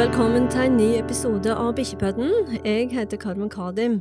velkommen 0.00 0.46
til 0.48 0.62
en 0.64 0.76
ny 0.78 0.86
episode 0.96 1.52
av 1.52 1.74
Bikkjepodden. 1.76 2.30
Jeg 2.64 2.86
heter 2.88 3.18
Carmen 3.20 3.50
Kadim. 3.52 3.98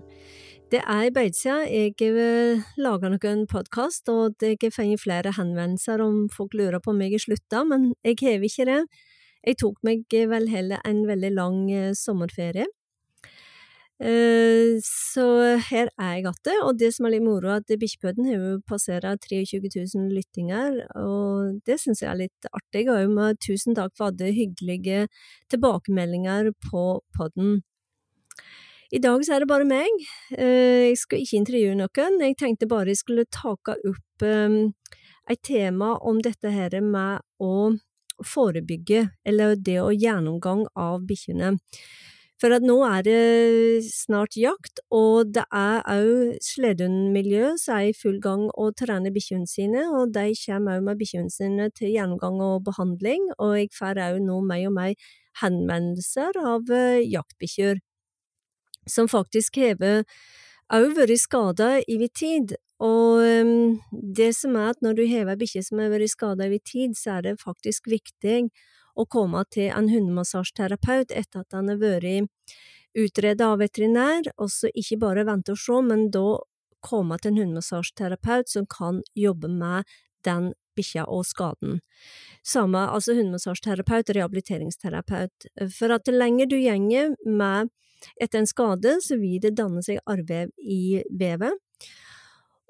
Det 0.72 0.80
er 0.80 1.10
en 1.10 1.34
stund 1.36 1.36
siden 1.36 1.98
jeg 2.00 2.62
lage 2.80 3.10
noen 3.12 3.42
podkast, 3.52 4.08
og 4.08 4.40
jeg 4.40 4.56
har 4.62 4.72
fått 4.72 5.02
flere 5.04 5.34
henvendelser 5.36 6.00
om 6.00 6.30
folk 6.32 6.56
lurer 6.56 6.80
på 6.80 6.94
om 6.94 7.02
jeg 7.04 7.18
har 7.18 7.24
slutta, 7.26 7.66
men 7.68 7.92
jeg 8.06 8.16
har 8.22 8.40
ikke 8.40 8.66
det. 8.70 8.80
Jeg 9.44 9.60
tok 9.60 9.76
meg 9.84 10.06
vel 10.32 10.48
heller 10.48 10.80
en 10.88 11.04
veldig 11.08 11.34
lang 11.36 11.60
eh, 11.72 11.92
sommerferie. 11.92 12.70
Eh, 14.00 14.80
Så 14.84 15.24
her 15.70 15.90
er 16.00 16.12
jeg 16.16 16.24
igjen, 16.24 16.62
og 16.64 16.78
det 16.80 16.94
som 16.96 17.06
er 17.06 17.12
litt 17.18 17.24
moro, 17.26 17.50
er 17.52 17.60
at 17.60 17.80
Bikkjepodden 17.82 18.26
har 18.30 18.38
jo 18.40 18.52
passert 18.68 19.04
23 19.28 19.60
000 19.76 20.14
lyttinger, 20.16 20.86
og 20.96 21.60
det 21.68 21.80
synes 21.82 22.02
jeg 22.02 22.10
er 22.12 22.22
litt 22.22 22.48
artig, 22.54 22.88
og 22.90 23.12
med 23.12 23.40
tusen 23.44 23.76
takk 23.76 23.92
for 23.98 24.08
alle 24.14 24.32
hyggelige 24.32 25.08
tilbakemeldinger 25.52 26.54
på 26.70 27.02
podden. 27.18 27.62
I 28.92 28.98
dag 29.04 29.22
så 29.22 29.36
er 29.36 29.44
det 29.44 29.52
bare 29.52 29.68
meg. 29.68 29.92
Eh, 30.32 30.90
Jeg 30.90 30.98
skal 30.98 31.20
ikke 31.22 31.38
intervjue 31.44 31.76
noen, 31.76 32.22
jeg 32.24 32.38
tenkte 32.40 32.68
bare 32.68 32.90
jeg 32.90 33.04
skulle 33.04 33.26
take 33.30 33.76
opp 33.86 34.24
um, 34.24 34.74
et 35.30 35.42
tema 35.44 35.98
om 36.02 36.22
dette 36.22 36.50
her 36.50 36.80
med 36.82 37.20
å 37.40 37.76
forebygge, 38.26 39.10
eller 39.26 39.56
det 39.56 39.78
å 39.84 39.92
gjennomgang 39.92 40.66
av 40.76 41.04
bikkjene. 41.06 41.60
For 42.40 42.56
at 42.56 42.64
nå 42.64 42.78
er 42.88 43.02
det 43.04 43.84
snart 43.92 44.38
jakt, 44.40 44.80
og 44.96 45.34
det 45.36 45.44
er 45.52 45.82
òg 45.92 46.38
sledehundmiljø 46.46 47.50
som 47.60 47.76
er 47.76 47.90
i 47.90 47.98
full 47.98 48.22
gang 48.24 48.46
å 48.56 48.70
trene 48.80 49.12
bikkjene 49.12 49.50
sine, 49.50 49.84
og 49.92 50.14
de 50.16 50.32
kommer 50.46 50.80
òg 50.80 50.86
med 50.88 51.02
bikkjene 51.02 51.34
sine 51.34 51.68
til 51.76 51.92
gjennomgang 51.98 52.40
og 52.46 52.64
behandling, 52.70 53.28
og 53.44 53.58
jeg 53.60 53.74
får 53.76 54.00
òg 54.06 54.22
nå 54.24 54.40
mer 54.48 54.70
og 54.70 54.76
mer 54.78 55.12
henvendelser 55.42 56.40
av 56.40 56.72
eh, 56.72 57.04
jaktbikkjer, 57.12 57.84
som 58.88 59.12
faktisk 59.12 59.60
har 59.60 59.84
òg 60.80 60.96
vært 60.96 61.20
skada 61.20 61.76
over 61.84 62.16
tid. 62.24 62.56
Og 62.80 63.20
em, 63.28 63.80
det 63.92 64.32
som 64.38 64.56
er 64.56 64.72
at 64.72 64.84
når 64.86 64.96
du 64.96 65.06
har 65.12 65.28
ei 65.28 65.40
bikkje 65.44 65.66
som 65.68 65.84
har 65.84 65.92
vært 65.92 66.16
skada 66.16 66.48
over 66.48 66.64
tid, 66.64 66.96
så 66.96 67.18
er 67.18 67.28
det 67.28 67.40
faktisk 67.44 67.92
viktig 67.92 68.46
å 69.00 69.08
komme 69.08 69.46
til 69.54 69.72
en 69.72 69.90
hundemassasjeterapeut 69.92 71.14
etter 71.16 71.44
at 71.44 71.56
han 71.56 71.72
har 71.72 71.80
vært 71.82 72.30
utredet 72.98 73.46
av 73.46 73.60
veterinær, 73.62 74.32
og 74.38 74.50
så 74.52 74.72
ikke 74.76 75.00
bare 75.04 75.26
vente 75.28 75.54
og 75.54 75.62
se, 75.62 75.82
men 75.86 76.10
da 76.14 76.40
komme 76.86 77.20
til 77.20 77.34
en 77.34 77.42
hundemassasjeterapeut 77.44 78.50
som 78.52 78.68
kan 78.70 79.04
jobbe 79.16 79.52
med 79.52 79.88
den 80.28 80.54
bikkja 80.80 81.06
og 81.12 81.26
skaden. 81.28 81.80
Samme, 82.46 82.86
altså 82.88 83.16
hundemassasjeterapeut, 83.18 84.12
rehabiliteringsterapeut. 84.16 85.50
For 85.76 85.96
at 85.96 86.12
lenger 86.12 86.50
du 86.50 86.58
gjenger 86.60 87.16
med 87.26 87.72
etter 88.22 88.42
en 88.42 88.48
skade, 88.48 89.00
så 89.04 89.20
vil 89.20 89.42
det 89.44 89.58
danne 89.60 89.84
seg 89.84 90.00
arrvev 90.08 90.54
i 90.60 91.02
vevet. 91.12 91.56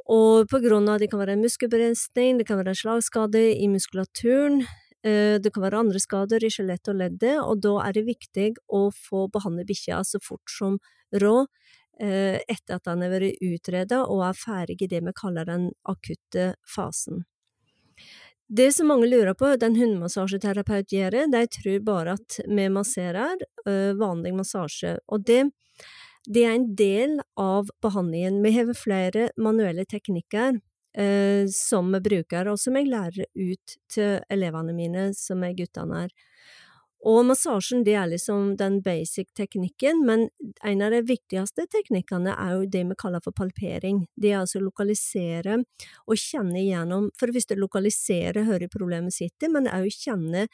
Og 0.10 0.50
på 0.50 0.58
grunn 0.64 0.90
av 0.90 0.98
at 0.98 1.04
det 1.04 1.12
kan 1.12 1.22
være 1.22 1.36
en 1.38 1.44
muskelbrensning, 1.46 2.40
det 2.40 2.48
kan 2.50 2.58
være 2.58 2.74
en 2.74 2.80
slagskade 2.80 3.44
i 3.54 3.68
muskulaturen, 3.70 4.64
det 5.04 5.54
kan 5.56 5.64
være 5.64 5.80
andre 5.80 6.00
skader 6.04 6.44
i 6.44 6.50
skjelettet 6.52 6.90
og 6.92 6.98
leddet, 7.00 7.38
og 7.40 7.62
da 7.64 7.76
er 7.86 7.94
det 7.96 8.02
viktig 8.10 8.50
å 8.68 8.90
få 8.92 9.30
behandle 9.32 9.64
bikkja 9.70 10.02
så 10.04 10.20
fort 10.20 10.52
som 10.52 10.76
råd, 11.16 11.48
eh, 12.00 12.40
etter 12.48 12.78
at 12.78 12.88
den 12.88 13.04
har 13.04 13.14
vært 13.14 13.44
utredet 13.44 14.00
og 14.06 14.24
er 14.30 14.38
ferdig 14.38 14.80
i 14.84 14.90
det 14.92 15.04
vi 15.06 15.16
kaller 15.16 15.48
den 15.48 15.70
akutte 15.88 16.54
fasen. 16.68 17.26
Det 18.50 18.72
som 18.74 18.90
mange 18.90 19.06
lurer 19.06 19.36
på, 19.38 19.52
den 19.62 19.76
hundemassasjeterapeut 19.78 20.90
gjør, 20.90 21.20
de 21.30 21.42
tror 21.54 21.84
bare 21.86 22.16
at 22.18 22.40
vi 22.48 22.66
masserer, 22.74 23.38
øh, 23.68 23.94
vanlig 24.00 24.34
massasje, 24.34 24.98
og 25.08 25.26
det, 25.28 25.52
det 26.26 26.46
er 26.46 26.56
en 26.56 26.76
del 26.76 27.20
av 27.38 27.70
behandlingen. 27.82 28.42
Vi 28.42 28.56
har 28.58 28.74
flere 28.74 29.30
manuelle 29.38 29.86
teknikker 29.86 30.58
eh, 30.58 30.62
som 31.54 31.92
vi 31.94 32.00
bruker, 32.02 32.48
og 32.50 32.58
som 32.60 32.76
jeg 32.76 32.90
lærer 32.90 33.28
ut 33.38 33.76
til 33.94 34.16
elevene 34.34 34.74
mine, 34.74 35.04
som 35.14 35.44
er 35.46 35.54
guttene 35.56 36.02
her. 36.02 36.16
Og 37.08 37.22
massasjen, 37.24 37.86
det 37.88 37.94
er 37.96 38.10
liksom 38.12 38.58
den 38.60 38.82
basic 38.84 39.30
teknikken, 39.38 40.02
men 40.04 40.26
en 40.68 40.82
av 40.84 40.92
de 40.92 41.00
viktigste 41.08 41.64
teknikkene 41.72 42.34
er 42.34 42.58
jo 42.58 42.66
det 42.68 42.82
vi 42.90 42.98
kaller 43.00 43.24
for 43.24 43.36
palpering. 43.38 44.02
Det 44.20 44.34
er 44.34 44.42
altså 44.42 44.60
å 44.60 44.66
lokalisere 44.66 45.62
og 45.62 46.20
kjenne 46.20 46.60
igjennom, 46.60 47.08
for 47.16 47.32
hvis 47.32 47.48
du 47.48 47.56
lokaliserer 47.56 48.44
hvor 48.50 48.68
problemet 48.74 49.16
sitter, 49.16 49.54
men 49.54 49.72
òg 49.72 49.88
kjenne 49.96 50.50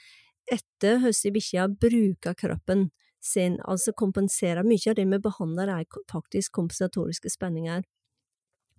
etter 0.46 1.02
hvordan 1.02 1.34
bikkja 1.34 1.66
bruker 1.82 2.38
kroppen 2.38 2.90
sin, 3.26 3.58
altså 3.66 3.96
kompensere. 3.98 4.62
Mye 4.62 4.92
av 4.92 5.00
det 5.00 5.08
vi 5.10 5.22
behandler 5.26 5.72
er 5.80 6.02
faktisk 6.12 6.54
kompensatoriske 6.60 7.34
spenninger. 7.34 7.82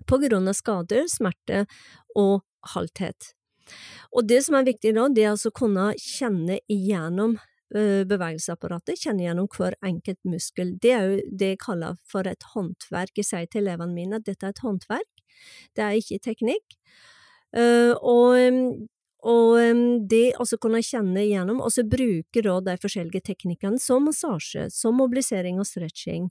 På 0.07 0.21
grunn 0.23 0.51
av 0.51 0.57
skader, 0.59 1.07
smerte 1.11 1.65
og 2.17 2.45
halthet. 2.75 3.33
Og 4.15 4.27
det 4.29 4.43
som 4.47 4.57
er 4.59 4.67
viktig 4.69 4.95
da, 4.97 5.09
det 5.11 5.25
er 5.25 5.35
altså 5.35 5.51
å 5.51 5.57
kunne 5.57 5.91
kjenne 5.99 6.61
igjennom 6.71 7.37
øh, 7.75 8.03
bevegelsesapparatet, 8.09 9.01
kjenne 9.03 9.27
gjennom 9.27 9.49
hver 9.57 9.77
enkelt 9.87 10.21
muskel. 10.29 10.75
Det 10.83 10.93
er 10.95 11.07
jo 11.09 11.37
det 11.43 11.53
jeg 11.55 11.63
kaller 11.65 11.99
for 12.07 12.29
et 12.31 12.47
håndverk. 12.55 13.15
Jeg 13.19 13.31
sier 13.31 13.51
til 13.51 13.65
elevene 13.65 13.97
mine 13.97 14.21
at 14.21 14.29
dette 14.29 14.47
er 14.47 14.55
et 14.55 14.65
håndverk, 14.65 15.25
det 15.77 15.85
er 15.85 15.99
ikke 15.99 16.23
teknikk. 16.31 16.79
Øh, 17.57 17.95
og 18.01 18.87
og 19.27 19.57
øhm, 19.59 20.07
det 20.07 20.37
også 20.39 20.55
så 20.55 20.61
kunne 20.63 20.83
kjenne 20.87 21.25
igjennom, 21.25 21.59
og 21.65 21.73
så 21.75 21.83
bruke 21.83 22.43
da 22.45 22.57
de 22.69 22.77
forskjellige 22.83 23.25
teknikkene 23.27 23.81
som 23.83 24.07
massasje, 24.07 24.69
som 24.71 24.95
mobilisering 25.01 25.59
og 25.59 25.67
stretching, 25.67 26.29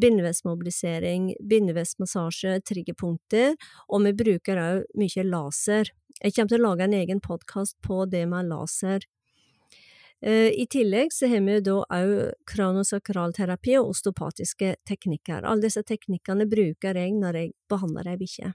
bindevevsmobilisering, 0.00 1.34
bindevevsmassasje, 1.50 2.56
triggerpunkter, 2.64 3.56
og 3.88 4.06
vi 4.06 4.14
bruker 4.24 4.60
òg 4.62 4.84
mye 5.00 5.26
laser. 5.28 5.92
Jeg 6.20 6.36
kommer 6.36 6.54
til 6.54 6.62
å 6.62 6.68
lage 6.70 6.86
en 6.88 6.96
egen 6.96 7.20
podkast 7.20 7.76
på 7.84 8.06
det 8.08 8.24
med 8.30 8.48
laser. 8.48 9.04
Eh, 10.22 10.48
I 10.52 10.66
tillegg 10.68 11.12
så 11.12 11.28
har 11.32 11.44
vi 11.44 11.60
da 11.64 11.76
òg 11.84 12.16
kranosakralterapi 12.48 13.76
og 13.80 13.92
osteopatiske 13.94 14.74
teknikker. 14.88 15.44
Alle 15.44 15.68
disse 15.68 15.84
teknikkene 15.84 16.48
bruker 16.48 16.96
jeg 16.96 17.16
når 17.20 17.40
jeg 17.40 17.54
behandler 17.72 18.12
ei 18.12 18.18
bikkje. 18.20 18.54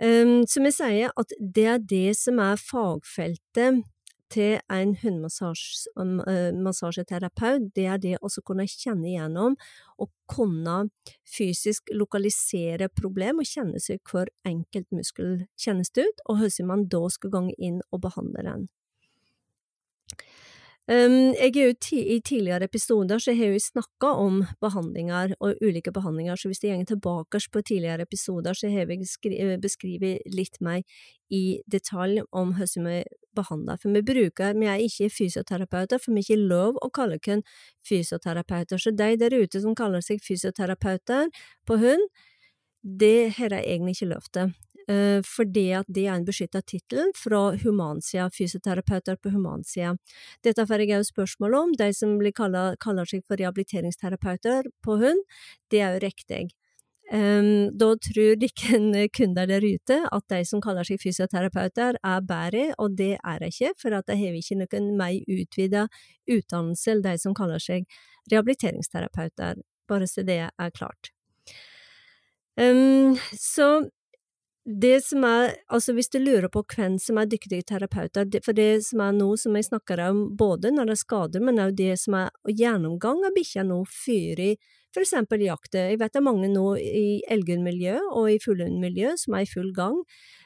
Um, 0.00 0.46
som 0.48 0.64
jeg 0.64 0.72
sier, 0.78 1.10
at 1.20 1.32
det 1.38 1.66
er 1.68 1.78
det 1.84 2.16
som 2.16 2.38
er 2.40 2.56
fagfeltet 2.56 3.82
til 4.30 4.60
en 4.70 4.96
hundemassasjeterapeut, 5.02 7.62
det 7.76 7.84
er 7.84 7.98
det 8.00 8.16
å 8.22 8.28
kunne 8.46 8.66
kjenne 8.70 9.08
igjennom 9.10 9.56
og 10.00 10.08
kunne 10.30 10.88
fysisk 11.28 11.90
lokalisere 11.92 12.88
problem 12.94 13.38
og 13.42 13.46
kjenne 13.50 13.80
seg 13.82 13.98
hvor 14.08 14.26
enkelt 14.46 14.86
muskel 14.94 15.46
kjennes 15.58 15.90
ut, 15.98 16.20
og 16.28 16.36
hvordan 16.38 16.66
man 16.70 16.88
da 16.88 17.08
skal 17.12 17.30
gå 17.34 17.50
inn 17.58 17.82
og 17.90 18.00
behandle 18.06 18.42
den. 18.46 18.68
Jeg 20.90 21.52
er 21.54 21.68
jo 21.68 21.74
I 21.94 22.16
tidligere 22.18 22.64
episoder 22.66 23.18
så 23.22 23.30
har 23.38 23.52
vi 23.52 23.60
snakka 23.62 24.08
om 24.18 24.40
behandlinger 24.60 25.36
og 25.38 25.54
ulike 25.62 25.92
behandlinger, 25.94 26.34
så 26.34 26.48
hvis 26.48 26.58
det 26.58 26.72
går 26.74 26.84
tilbake 26.84 27.38
på 27.52 27.62
tidligere 27.62 28.02
episoder, 28.02 28.52
så 28.54 28.68
har 28.68 28.86
vi 28.86 28.96
skri- 29.06 29.60
beskrevet 29.62 30.18
litt 30.26 30.58
mer 30.60 30.82
i 31.30 31.60
detalj 31.70 32.24
om 32.32 32.54
hvordan 32.54 32.88
vi 32.88 33.04
behandler. 33.36 33.78
For 33.78 33.94
vi 33.94 34.02
bruker, 34.02 34.58
vi 34.58 34.66
er 34.66 34.82
ikke 34.82 35.10
fysioterapeuter, 35.14 35.98
for 36.02 36.10
vi 36.10 36.24
er 36.24 36.26
ikke 36.26 36.48
lov 36.50 36.74
å 36.82 36.90
kalle 36.90 37.20
oss 37.22 37.62
fysioterapeuter. 37.86 38.76
Så 38.76 38.90
de 38.90 39.16
der 39.16 39.38
ute 39.38 39.60
som 39.60 39.76
kaller 39.78 40.02
seg 40.02 40.18
fysioterapeuter 40.26 41.30
på 41.66 41.78
hund, 41.78 42.02
det 42.82 43.36
har 43.38 43.54
jeg 43.54 43.62
egentlig 43.62 43.94
ikke 43.94 44.14
lov 44.16 44.26
til. 44.34 44.54
Eh, 44.90 45.20
fordi 45.26 45.68
at 45.78 45.88
det 45.92 46.06
er 46.08 46.16
en 46.16 46.26
beskytta 46.26 46.62
tittel 46.66 47.12
fra 47.14 47.42
humansida, 47.62 48.30
fysioterapeuter 48.34 49.18
på 49.22 49.30
humansida. 49.34 49.94
Dette 50.42 50.64
får 50.66 50.82
jeg 50.82 50.98
også 50.98 51.14
spørsmål 51.14 51.58
om. 51.58 51.74
De 51.78 51.92
som 51.94 52.16
kalla, 52.34 52.74
kaller 52.80 53.06
seg 53.06 53.22
for 53.28 53.38
rehabiliteringsterapeuter 53.38 54.70
på 54.82 54.96
hund, 55.02 55.22
det 55.70 55.84
er 55.84 55.94
jo 55.94 56.06
riktig. 56.06 56.48
Um, 57.10 57.70
da 57.74 57.88
tror 57.98 58.44
ikke 58.46 58.78
kunder 59.18 59.46
der 59.50 59.64
ute 59.66 59.96
at 60.14 60.24
de 60.30 60.44
som 60.46 60.62
kaller 60.62 60.86
seg 60.86 61.00
fysioterapeuter 61.02 61.98
er 61.98 62.20
bedre, 62.22 62.68
og 62.78 62.94
det 62.98 63.16
er 63.18 63.42
de 63.42 63.50
ikke, 63.50 63.74
for 63.82 63.94
at 63.98 64.06
de 64.06 64.18
har 64.18 64.36
ikke 64.38 64.58
noen 64.62 64.92
mer 64.98 65.18
utvida 65.26 65.86
utdannelse 66.30 66.94
enn 66.94 67.02
de 67.02 67.16
som 67.18 67.34
kaller 67.34 67.62
seg 67.62 67.86
rehabiliteringsterapeuter, 68.30 69.58
bare 69.90 70.06
så 70.06 70.22
det 70.26 70.38
er 70.46 70.76
klart. 70.76 71.10
Um, 72.54 73.18
så 73.34 73.90
det 74.78 75.04
som 75.04 75.24
er, 75.26 75.54
altså 75.72 75.94
hvis 75.96 76.10
du 76.12 76.18
lurer 76.20 76.48
på 76.52 76.62
hvem 76.74 76.98
som 77.02 77.18
er 77.18 77.28
dyktige 77.30 77.64
terapeuter, 77.66 78.26
for 78.44 78.56
det 78.56 78.84
som 78.86 79.02
er 79.04 79.14
nå 79.16 79.30
som 79.40 79.56
jeg 79.58 79.66
snakker 79.66 80.02
om, 80.08 80.20
både 80.38 80.70
når 80.74 80.90
det 80.90 80.94
er 80.96 81.00
skader, 81.00 81.42
men 81.44 81.58
også 81.62 81.78
det 81.80 81.94
som 82.02 82.16
er 82.20 82.54
gjennomgang 82.60 83.24
av 83.26 83.34
bikkja 83.36 83.64
nå, 83.66 83.80
i 84.10 84.52
for 84.94 85.04
eksempel 85.04 85.44
jakt. 85.46 85.74
Jeg 85.74 86.00
vet 86.00 86.12
det 86.12 86.18
er 86.18 86.26
mange 86.26 86.50
nå 86.50 86.66
i 86.82 87.22
elghundmiljø 87.30 87.98
og 88.10 88.30
i 88.32 88.40
fuglehundmiljø 88.42 89.14
som 89.22 89.38
er 89.38 89.46
i 89.46 89.50
full 89.50 89.70
gang 89.74 90.00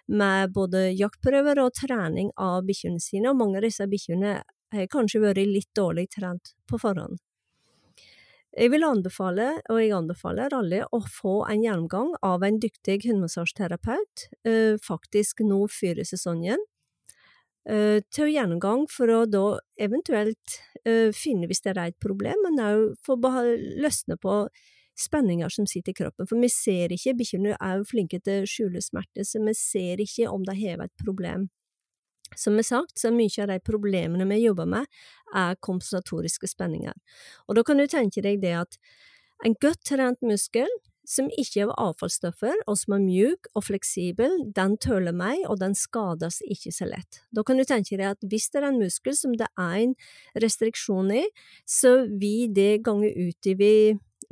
med 0.08 0.52
både 0.52 0.90
jaktprøver 0.92 1.62
og 1.62 1.72
trening 1.78 2.30
av 2.36 2.64
bikkjene 2.68 3.00
sine, 3.00 3.30
og 3.30 3.40
mange 3.40 3.60
av 3.60 3.68
disse 3.68 3.88
bikkjene 3.88 4.40
har 4.74 4.90
kanskje 4.92 5.22
vært 5.24 5.44
litt 5.48 5.70
dårlig 5.76 6.10
trent 6.12 6.52
på 6.68 6.80
forhånd. 6.80 7.23
Jeg 8.54 8.70
vil 8.70 8.84
anbefale, 8.86 9.48
og 9.66 9.80
jeg 9.82 9.90
anbefaler 9.96 10.54
alle, 10.54 10.84
å 10.94 11.00
få 11.10 11.40
en 11.50 11.64
gjennomgang 11.64 12.12
av 12.22 12.44
en 12.46 12.60
dyktig 12.62 13.00
hundemassasjeterapeut, 13.02 14.28
eh, 14.46 14.76
faktisk 14.78 15.42
nå 15.42 15.64
før 15.66 16.04
sesongen, 16.06 16.62
eh, 17.66 17.98
til 18.14 18.30
gjennomgang 18.30 18.86
for 18.88 19.10
å 19.10 19.24
da 19.26 19.58
eventuelt 19.76 20.60
eh, 20.86 21.10
finne 21.10 21.48
hvis 21.48 21.62
det 21.62 21.74
er 21.74 21.88
et 21.88 21.98
problem, 21.98 22.36
men 22.44 22.62
òg 22.62 22.94
få 23.02 23.18
løsne 23.18 24.16
på 24.22 24.46
spenninger 24.94 25.50
som 25.50 25.66
sitter 25.66 25.90
i 25.90 25.98
kroppen, 26.04 26.28
for 26.28 26.38
vi 26.38 26.48
ser 26.48 26.94
ikke, 26.94 27.18
bikkjene 27.18 27.56
er 27.58 27.78
jo 27.78 27.90
flinke 27.90 28.22
til 28.22 28.44
å 28.44 28.46
skjule 28.46 28.80
smerte, 28.80 29.26
så 29.26 29.42
vi 29.42 29.54
ser 29.58 29.98
ikke 29.98 30.30
om 30.30 30.44
de 30.44 30.54
har 30.54 30.84
et 30.84 30.94
problem. 31.02 31.48
Som 32.36 32.58
er 32.58 32.66
sagt, 32.66 32.96
så 32.98 33.10
er 33.10 33.18
mye 33.18 33.42
av 33.44 33.52
de 33.52 33.60
problemene 33.62 34.26
vi 34.30 34.40
jobber 34.42 34.66
med, 34.66 34.88
er 35.34 35.58
kompensatoriske 35.62 36.48
spenninger. 36.50 36.96
Og 37.48 37.58
da 37.58 37.64
kan 37.66 37.78
du 37.78 37.86
tenke 37.90 38.24
deg 38.24 38.40
det 38.42 38.56
at 38.64 38.78
en 39.44 39.56
godt 39.60 39.84
trent 39.86 40.22
muskel 40.24 40.70
som 41.04 41.28
ikke 41.36 41.66
har 41.66 41.74
avfallsstoffer, 41.76 42.62
og 42.64 42.78
som 42.80 42.96
er 42.96 43.02
mjuk 43.04 43.48
og 43.52 43.66
fleksibel, 43.66 44.38
den 44.56 44.78
tåler 44.80 45.12
meg, 45.12 45.42
og 45.50 45.58
den 45.60 45.76
skades 45.76 46.40
ikke 46.48 46.72
så 46.72 46.88
lett. 46.88 47.20
Da 47.34 47.44
kan 47.44 47.60
du 47.60 47.64
tenke 47.68 47.98
deg 48.00 48.14
at 48.14 48.24
hvis 48.24 48.48
det 48.52 48.62
er 48.62 48.70
en 48.70 48.80
muskel 48.80 49.16
som 49.18 49.34
det 49.36 49.50
er 49.60 49.76
en 49.82 49.94
restriksjon 50.40 51.12
i, 51.12 51.26
så 51.68 52.06
vil 52.08 52.54
det 52.56 52.84
gange 52.86 53.12
i 53.12 53.76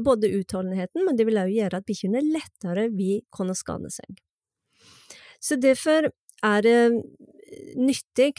både 0.03 0.33
utholdenheten, 0.33 1.05
men 1.05 1.19
det 1.19 1.29
vil 1.29 1.43
også 1.43 1.57
gjøre 1.59 1.83
at 1.83 1.89
bikkjene 1.89 2.25
lettere 2.25 2.89
vil 2.97 3.21
kunne 3.35 3.57
skade 3.59 3.93
seg. 3.93 4.23
Så 5.43 5.59
derfor 5.61 6.09
er 6.43 6.65
det 6.65 6.79
nyttig 7.77 8.35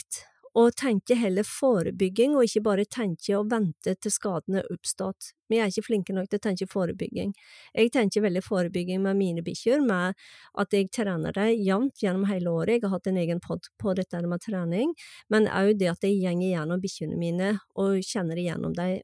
å 0.54 0.68
tenke 0.78 1.16
heller 1.18 1.46
forebygging, 1.48 2.36
og 2.38 2.46
ikke 2.46 2.62
bare 2.68 2.86
tenke 2.86 3.34
og 3.40 3.50
vente 3.50 3.96
til 3.98 4.14
skadene 4.14 4.62
er 4.62 4.68
oppstått. 4.74 5.32
Vi 5.50 5.58
er 5.58 5.72
ikke 5.72 5.86
flinke 5.88 6.14
nok 6.14 6.30
til 6.30 6.40
å 6.40 6.44
tenke 6.44 6.68
forebygging. 6.70 7.32
Jeg 7.74 7.94
tenker 7.96 8.26
veldig 8.26 8.44
forebygging 8.46 9.02
med 9.02 9.18
mine 9.18 9.44
bikkjer, 9.46 9.82
med 9.86 10.14
at 10.62 10.78
jeg 10.78 10.92
trener 10.94 11.34
dem 11.34 11.56
jevnt 11.58 12.06
gjennom 12.06 12.28
hele 12.30 12.54
året. 12.54 12.78
Jeg 12.78 12.86
har 12.86 12.94
hatt 12.94 13.10
en 13.10 13.20
egen 13.24 13.42
pod 13.42 13.70
på 13.82 13.96
dette 13.98 14.22
med 14.30 14.46
trening, 14.46 14.94
men 15.34 15.50
òg 15.50 15.74
det 15.82 15.90
at 15.96 16.06
jeg 16.06 16.22
går 16.22 16.46
gjennom 16.52 16.86
bikkjene 16.86 17.18
mine 17.18 17.52
og 17.74 18.06
kjenner 18.06 18.38
igjennom 18.38 18.78
dem 18.78 19.00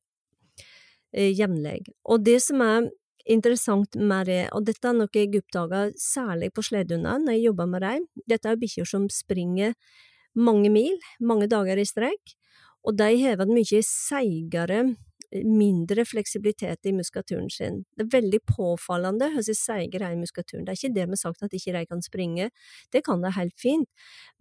eh, 1.18 1.34
jevnlig. 1.34 1.82
Og 2.06 2.22
det 2.30 2.40
som 2.46 2.62
er 2.62 2.92
interessant 3.26 3.96
med 3.96 4.30
det, 4.30 4.44
og 4.56 4.66
dette 4.68 4.88
er 4.88 4.96
noe 4.98 5.12
jeg 5.14 5.42
oppdaga 5.42 5.90
særlig 6.00 6.52
på 6.56 6.64
sledehundene 6.66 7.26
når 7.26 7.38
jeg 7.38 7.48
jobber 7.50 7.70
med 7.74 7.86
dem, 7.86 8.08
dette 8.30 8.50
er 8.50 8.60
bikkjer 8.62 8.88
som 8.88 9.10
springer 9.12 9.76
mange 10.38 10.72
mil, 10.72 10.96
mange 11.20 11.50
dager 11.52 11.82
i 11.82 11.86
strekk, 11.88 12.36
og 12.88 12.96
de 12.98 13.12
har 13.26 13.42
en 13.44 13.52
mye 13.52 13.82
seigere, 13.84 14.84
mindre 15.46 16.02
fleksibilitet 16.10 16.88
i 16.90 16.94
muskulaturen 16.96 17.52
sin. 17.54 17.84
Det 17.94 18.08
er 18.08 18.14
veldig 18.16 18.40
påfallende 18.50 19.28
hvor 19.36 19.46
seige 19.46 20.00
de 20.00 20.02
er 20.02 20.16
i 20.16 20.18
muskulaturen. 20.18 20.64
Det 20.66 20.74
er 20.74 20.80
ikke 20.80 20.96
det 20.96 21.04
vi 21.06 21.14
har 21.14 21.22
sagt 21.22 21.44
at 21.46 21.54
ikke 21.54 21.76
de 21.76 21.84
kan 21.92 22.02
springe, 22.02 22.48
det 22.90 23.04
kan 23.06 23.22
de 23.22 23.30
helt 23.36 23.54
fint, 23.62 23.86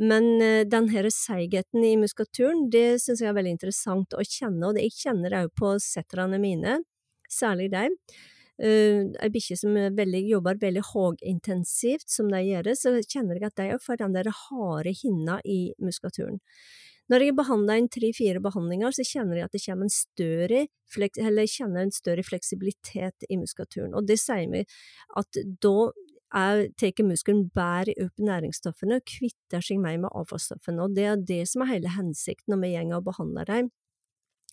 men 0.00 0.30
denne 0.70 1.10
seigheten 1.12 1.84
i 1.84 1.92
muskulaturen, 2.00 2.70
det 2.72 3.02
synes 3.04 3.20
jeg 3.20 3.28
er 3.28 3.36
veldig 3.36 3.56
interessant 3.58 4.16
å 4.16 4.24
kjenne, 4.24 4.64
og 4.70 4.78
det 4.78 4.86
jeg 4.86 4.96
kjenner 5.02 5.34
det 5.34 5.44
òg 5.44 5.54
på 5.60 5.74
setterne 5.82 6.40
mine, 6.40 6.78
særlig 7.28 7.68
dem. 7.74 7.98
Uh, 8.58 9.14
ei 9.22 9.30
bikkje 9.30 9.54
som 9.60 9.76
veldig, 9.76 10.24
jobber 10.32 10.58
veldig 10.58 10.82
høyintensivt, 10.90 12.08
som 12.10 12.30
de 12.32 12.42
gjør, 12.42 12.72
så 12.74 12.96
kjenner 13.06 13.38
jeg 13.38 13.52
at 13.52 13.60
de 13.60 13.78
får 13.84 14.00
den 14.02 14.16
der 14.16 14.32
harde 14.34 14.94
hinna 14.98 15.38
i 15.46 15.60
muskulaturen. 15.78 16.40
Når 17.08 17.24
jeg 17.24 17.36
behandler 17.38 17.80
en 17.80 17.88
tre–fire 17.88 18.40
behandlinger, 18.44 18.92
så 18.92 19.04
kjenner 19.06 19.38
jeg 19.38 19.48
at 19.48 19.54
det 19.54 19.62
kommer 19.64 19.86
en 19.86 19.94
større, 19.94 20.66
eller 20.98 21.48
kjenner 21.48 21.86
en 21.86 21.94
større 21.94 22.24
fleksibilitet 22.26 23.24
i 23.30 23.38
muskulaturen, 23.40 23.94
og 23.96 24.10
det 24.10 24.18
sier 24.20 24.50
meg 24.50 24.68
at 25.16 25.40
da 25.62 25.90
tar 26.28 27.04
muskelen 27.08 27.46
bedre 27.56 27.94
opp 28.04 28.20
næringsstoffene 28.20 28.98
og 29.00 29.06
kvitter 29.08 29.64
seg 29.64 29.80
mer 29.80 29.96
med 30.02 30.12
avfallsstoffene, 30.12 30.84
og 30.84 30.96
det 30.98 31.06
er 31.08 31.22
det 31.30 31.44
som 31.48 31.64
er 31.64 31.72
hele 31.72 31.94
hensikten 31.96 32.52
når 32.52 32.64
vi 32.66 32.74
går 32.76 32.98
og 32.98 33.06
behandler 33.08 33.48
dem. 33.48 33.70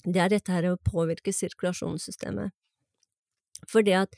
Det 0.05 0.21
er 0.21 0.29
dette 0.31 0.53
her 0.53 0.69
å 0.69 0.77
påvirke 0.79 1.33
sirkulasjonssystemet. 1.33 2.53
Fordi 3.71 3.95
at 3.97 4.15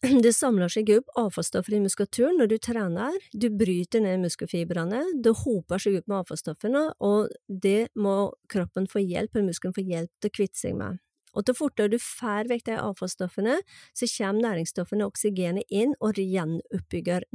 det 0.24 0.32
samler 0.32 0.72
seg 0.72 0.88
opp 0.96 1.12
avfallsstoffer 1.20 1.76
i 1.76 1.82
muskulaturen 1.84 2.40
når 2.40 2.52
du 2.52 2.56
trener, 2.62 3.18
du 3.36 3.50
bryter 3.52 4.00
ned 4.04 4.22
muskelfibrene, 4.24 5.02
det 5.20 5.36
hoper 5.42 5.82
seg 5.82 6.00
opp 6.00 6.08
med 6.08 6.22
avfallsstoffene, 6.22 6.86
og 7.04 7.28
det 7.48 7.90
må 8.00 8.32
kroppen 8.52 8.88
få 8.88 9.04
hjelp, 9.04 9.34
eller 9.34 9.50
muskelen 9.50 9.76
få 9.76 9.84
hjelp 9.84 10.12
til 10.20 10.32
å 10.32 10.36
kvitte 10.40 10.62
seg 10.62 10.78
med. 10.80 11.00
Og 11.36 11.46
til 11.46 11.56
fortere 11.58 11.92
du 11.92 11.98
får 12.02 12.50
vekk 12.50 12.66
de 12.66 12.78
avfallsstoffene, 12.80 13.58
så 13.96 14.08
kommer 14.16 14.46
næringsstoffene 14.46 15.06
og 15.06 15.14
oksygenet 15.14 15.68
inn 15.70 15.94
og 16.00 16.18
gjenoppbygger, 16.18 17.28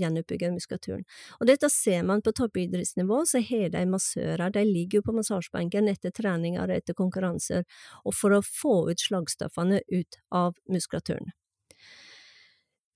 gjenoppbygger 0.00 0.54
muskulaturen. 0.54 1.04
Og 1.40 1.50
dette 1.50 1.70
ser 1.72 2.04
man 2.06 2.22
på 2.22 2.34
toppidrettsnivå, 2.36 3.24
så 3.26 3.42
har 3.50 3.74
de 3.74 3.84
massører, 3.90 4.54
de 4.54 4.64
ligger 4.68 5.00
jo 5.00 5.08
på 5.08 5.16
massasjebenken 5.18 5.90
etter 5.90 6.14
treninger 6.14 6.62
og 6.62 6.76
etter 6.76 6.98
konkurranser, 6.98 7.66
og 8.04 8.16
for 8.16 8.36
å 8.36 8.44
få 8.46 8.76
ut 8.90 9.02
slagstoffene 9.02 9.82
ut 9.90 10.22
av 10.30 10.56
muskulaturen. 10.70 11.34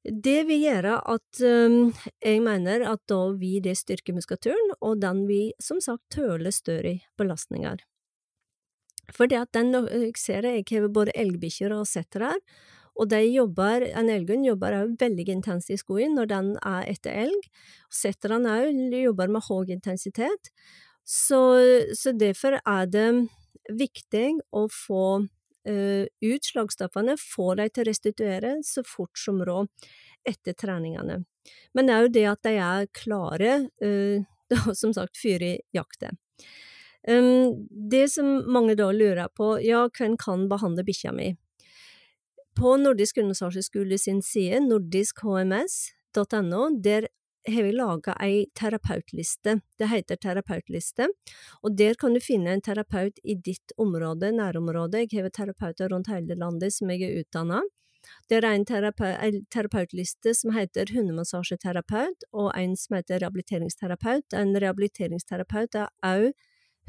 Det 0.04 0.42
vil 0.44 0.60
gjøre 0.66 0.98
at 1.08 1.38
um, 1.40 1.86
jeg 2.20 2.42
mener 2.44 2.82
at 2.90 3.00
da 3.08 3.22
vil 3.40 3.62
det 3.64 3.72
styrke 3.80 4.12
muskulaturen, 4.12 4.74
og 4.84 5.00
den 5.00 5.24
vil 5.30 5.54
som 5.64 5.80
sagt 5.80 6.04
tåle 6.12 6.52
større 6.52 6.98
belastninger. 7.16 7.80
For 9.12 9.28
det 9.28 9.40
at 9.42 9.52
den, 9.56 9.74
jeg 9.74 10.14
ser 10.20 10.46
det, 10.46 10.54
jeg 10.62 10.80
har 10.82 10.88
både 10.88 11.14
elgbikkjer 11.18 11.74
og 11.76 11.88
settere 11.88 12.32
her, 12.32 12.40
og 12.94 13.10
de 13.10 13.20
jobber, 13.26 13.82
en 13.98 14.10
elghund 14.12 14.46
jobber 14.46 14.76
også 14.78 14.98
veldig 15.00 15.26
intenst 15.34 15.70
i 15.74 15.78
skogen 15.80 16.14
når 16.14 16.30
den 16.30 16.50
er 16.62 16.86
etter 16.92 17.16
elg, 17.24 17.48
setterne 17.90 18.52
òg 18.62 18.94
jobber 19.00 19.32
med 19.34 19.46
høy 19.48 19.72
intensitet, 19.74 20.52
så, 21.04 21.40
så 21.92 22.14
derfor 22.16 22.60
er 22.60 22.86
det 22.88 23.08
viktig 23.72 24.28
å 24.54 24.66
få 24.72 25.04
uh, 25.24 26.04
ut 26.06 26.48
slagstoffene, 26.50 27.18
få 27.20 27.54
dem 27.58 27.72
til 27.72 27.84
å 27.84 27.88
restituere 27.90 28.54
så 28.64 28.84
fort 28.86 29.18
som 29.18 29.42
råd 29.44 29.68
etter 30.28 30.56
treningene. 30.56 31.24
Men 31.76 31.92
òg 31.92 32.12
det 32.14 32.28
at 32.30 32.46
de 32.46 32.54
er 32.62 32.86
klare, 32.94 33.56
uh, 33.84 34.70
som 34.72 34.94
sagt, 34.96 35.18
før 35.18 35.48
i 35.50 35.54
jakta. 35.74 36.14
Det 37.90 38.08
som 38.08 38.52
mange 38.52 38.74
da 38.80 38.92
lurer 38.92 39.28
på, 39.36 39.58
ja, 39.60 39.88
hvem 39.98 40.16
kan 40.16 40.48
behandle 40.48 40.84
bikkja 40.84 41.12
mi? 41.12 41.34
På 42.56 42.76
Nordisk 42.80 43.18
undersøkelsesskole 43.18 43.98
sin 43.98 44.22
side, 44.22 44.60
nordiskhms.no, 44.64 46.62
der 46.80 47.08
har 47.46 47.62
vi 47.62 47.72
laga 47.72 48.14
ei 48.24 48.46
terapeutliste. 48.56 49.58
Det 49.78 49.88
heter 49.90 50.16
terapeutliste, 50.16 51.08
og 51.62 51.76
der 51.76 51.94
kan 52.00 52.14
du 52.14 52.20
finne 52.24 52.54
en 52.54 52.64
terapeut 52.64 53.20
i 53.24 53.34
ditt 53.34 53.74
område, 53.76 54.32
nærområde. 54.32 55.04
Jeg 55.04 55.26
har 55.26 55.30
terapeuter 55.30 55.92
rundt 55.92 56.08
hele 56.08 56.38
landet 56.40 56.72
som 56.72 56.90
jeg 56.90 57.04
er 57.04 57.20
utdanna. 57.20 57.60
Det 58.28 58.38
er 58.38 58.46
en, 58.48 58.64
terape 58.68 59.10
en 59.26 59.44
terapeutliste 59.52 60.34
som 60.36 60.52
heter 60.56 60.92
hundemassasjeterapeut, 60.92 62.26
og 62.32 62.50
en 62.56 62.76
som 62.76 62.98
heter 62.98 63.20
rehabiliteringsterapeut. 63.20 64.36
En 64.36 64.56
rehabiliteringsterapeut 64.56 65.80
er 65.80 65.88
òg 66.04 66.32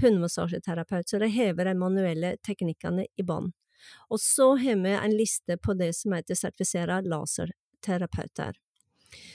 hundemassasjeterapeut, 0.02 1.10
så 1.10 1.20
de 1.22 1.30
hever 1.32 1.70
de 1.70 1.76
manuelle 1.80 2.36
teknikkene 2.46 3.08
i 3.16 3.26
bånn. 3.26 3.52
Og 4.10 4.20
så 4.22 4.56
har 4.58 4.82
vi 4.82 4.94
en 4.96 5.18
liste 5.18 5.58
på 5.62 5.76
det 5.78 5.92
som 5.96 6.16
heter 6.16 6.38
sertifiserte 6.40 7.02
laserterapeuter. 7.12 8.56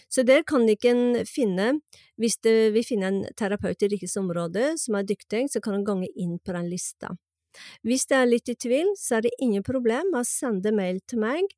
Så 0.08 0.24
der 0.26 0.42
kan 0.44 0.66
dere 0.66 1.24
finne, 1.28 1.72
hvis 2.20 2.36
vi 2.44 2.82
finner 2.84 3.12
en 3.12 3.20
terapeut 3.38 3.82
i 3.82 3.88
rikets 3.92 4.18
område 4.20 4.74
som 4.80 4.98
er 4.98 5.06
dyktig, 5.08 5.46
så 5.52 5.62
kan 5.62 5.78
dere 5.78 5.88
gange 5.92 6.10
inn 6.16 6.38
på 6.38 6.56
den 6.56 6.68
lista. 6.68 7.14
Hvis 7.86 8.06
det 8.10 8.18
er 8.18 8.28
litt 8.28 8.50
i 8.50 8.58
tvil, 8.58 8.92
så 8.98 9.18
er 9.18 9.26
det 9.26 9.38
ingen 9.42 9.64
problem 9.66 10.12
med 10.12 10.22
å 10.22 10.28
sende 10.28 10.74
mail 10.74 11.00
til 11.10 11.22
meg 11.22 11.48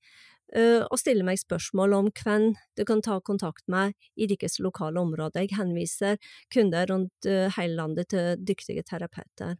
og 0.52 0.98
stille 1.00 1.24
meg 1.24 1.38
spørsmål 1.40 1.94
om 1.96 2.08
hvem 2.12 2.50
du 2.76 2.82
kan 2.84 3.00
ta 3.00 3.14
kontakt 3.24 3.64
med 3.72 3.94
i 4.20 4.26
deres 4.28 4.58
lokale 4.60 5.00
område. 5.00 5.40
Jeg 5.40 5.56
henviser 5.56 6.18
kunder 6.52 6.90
rundt 6.92 7.28
uh, 7.28 7.48
hele 7.56 7.78
landet 7.78 8.10
til 8.12 8.36
dyktige 8.36 8.84
terapeuter. 8.84 9.56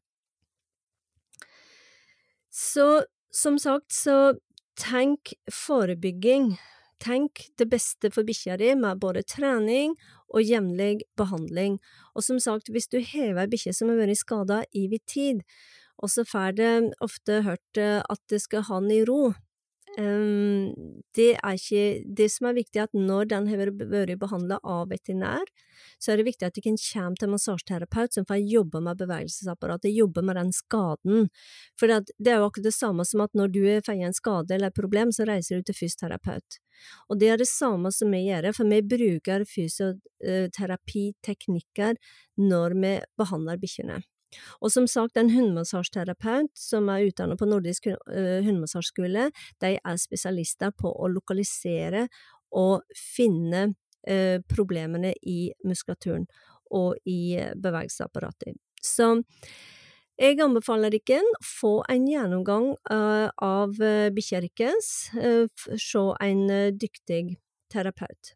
Så 2.53 3.07
som 3.33 3.57
sagt, 3.57 3.89
så 3.97 4.35
tenk 4.77 5.33
forebygging 5.49 6.53
Tenk 7.03 7.49
det 7.59 7.67
beste 7.67 8.13
for 8.15 8.23
bikkja 8.23 8.55
di 8.61 8.69
med 8.79 9.01
både 9.03 9.25
trening 9.27 9.97
og 10.31 10.45
jevnlig 10.47 11.03
behandling, 11.19 11.81
og 12.15 12.23
som 12.23 12.39
sagt, 12.39 12.71
hvis 12.71 12.87
du 12.93 13.01
hever 13.03 13.49
bikkje 13.51 13.73
som 13.75 13.91
har 13.91 13.99
vært 13.99 14.21
skada 14.21 14.61
over 14.63 15.01
tid, 15.11 15.41
og 15.99 16.13
så 16.15 16.23
får 16.29 16.55
det 16.61 16.71
ofte 17.03 17.41
hørt 17.43 17.81
eh, 17.81 17.99
at 18.07 18.23
det 18.31 18.39
skal 18.45 18.63
ha 18.69 18.79
den 18.85 18.95
i 18.95 19.03
ro, 19.09 19.33
det 19.97 21.31
er 21.37 21.59
ikke 21.59 22.05
Det 22.17 22.29
som 22.33 22.47
er 22.49 22.55
viktig, 22.57 22.79
er 22.81 22.89
at 22.89 22.95
når 22.97 23.29
den 23.29 23.49
har 23.51 23.59
vært 23.61 24.21
behandla 24.21 24.57
av 24.65 24.89
veterinær, 24.89 25.45
så 26.01 26.13
er 26.13 26.17
det 26.17 26.25
viktig 26.31 26.47
at 26.47 26.55
de 26.57 26.63
kan 26.65 26.77
komme 26.81 27.17
til 27.19 27.29
massasjeterapeut 27.33 28.13
som 28.15 28.25
får 28.29 28.49
jobbe 28.49 28.81
med 28.81 28.97
bevegelsesapparatet, 29.03 29.91
jobbe 29.93 30.23
med 30.25 30.37
den 30.37 30.53
skaden. 30.53 31.29
For 31.79 31.87
det 31.89 32.31
er 32.31 32.37
jo 32.41 32.47
akkurat 32.49 32.71
det 32.71 32.75
samme 32.75 33.05
som 33.09 33.21
at 33.25 33.35
når 33.37 33.49
du 33.53 33.63
fått 33.85 33.97
en 33.97 34.15
skade 34.17 34.55
eller 34.55 34.69
et 34.73 34.81
problem, 34.81 35.13
så 35.13 35.25
reiser 35.29 35.57
du 35.57 35.63
til 35.69 35.81
fysioterapeut. 35.83 36.49
Og 37.09 37.15
det 37.21 37.29
er 37.29 37.37
det 37.39 37.49
samme 37.51 37.93
som 37.95 38.11
vi 38.15 38.21
gjør, 38.27 38.53
for 38.57 38.65
vi 38.73 38.89
bruker 38.95 39.39
fysioterapiteknikker 39.49 41.93
når 42.41 42.69
vi 42.81 42.93
behandler 43.21 43.57
bikkjene. 43.61 43.97
Og 44.61 44.73
som 44.75 44.87
sagt, 44.91 45.17
en 45.17 45.33
hundemassasjeterapeut 45.33 46.53
som 46.59 46.89
er 46.93 47.09
utdannet 47.09 47.41
på 47.41 47.49
Nordisk 47.49 47.89
hundemassasjeskole, 47.89 49.29
de 49.62 49.75
er 49.77 50.01
spesialister 50.01 50.73
på 50.77 50.93
å 50.93 51.11
lokalisere 51.12 52.07
og 52.59 52.83
finne 52.97 53.73
eh, 54.07 54.41
problemene 54.49 55.15
i 55.29 55.53
muskulaturen 55.69 56.27
og 56.73 56.97
i 57.09 57.37
bevegelsesapparatet. 57.57 58.57
Så 58.83 59.15
jeg 60.21 60.39
anbefaler 60.45 60.93
dere 60.93 61.23
å 61.25 61.41
få 61.45 61.73
en 61.91 62.05
gjennomgang 62.07 62.73
uh, 62.93 63.29
av 63.43 63.79
bikkja 64.15 64.43
deres, 64.45 64.91
uh, 65.17 65.49
se 65.81 66.05
en 66.25 66.43
dyktig 66.79 67.39
terapeut. 67.73 68.35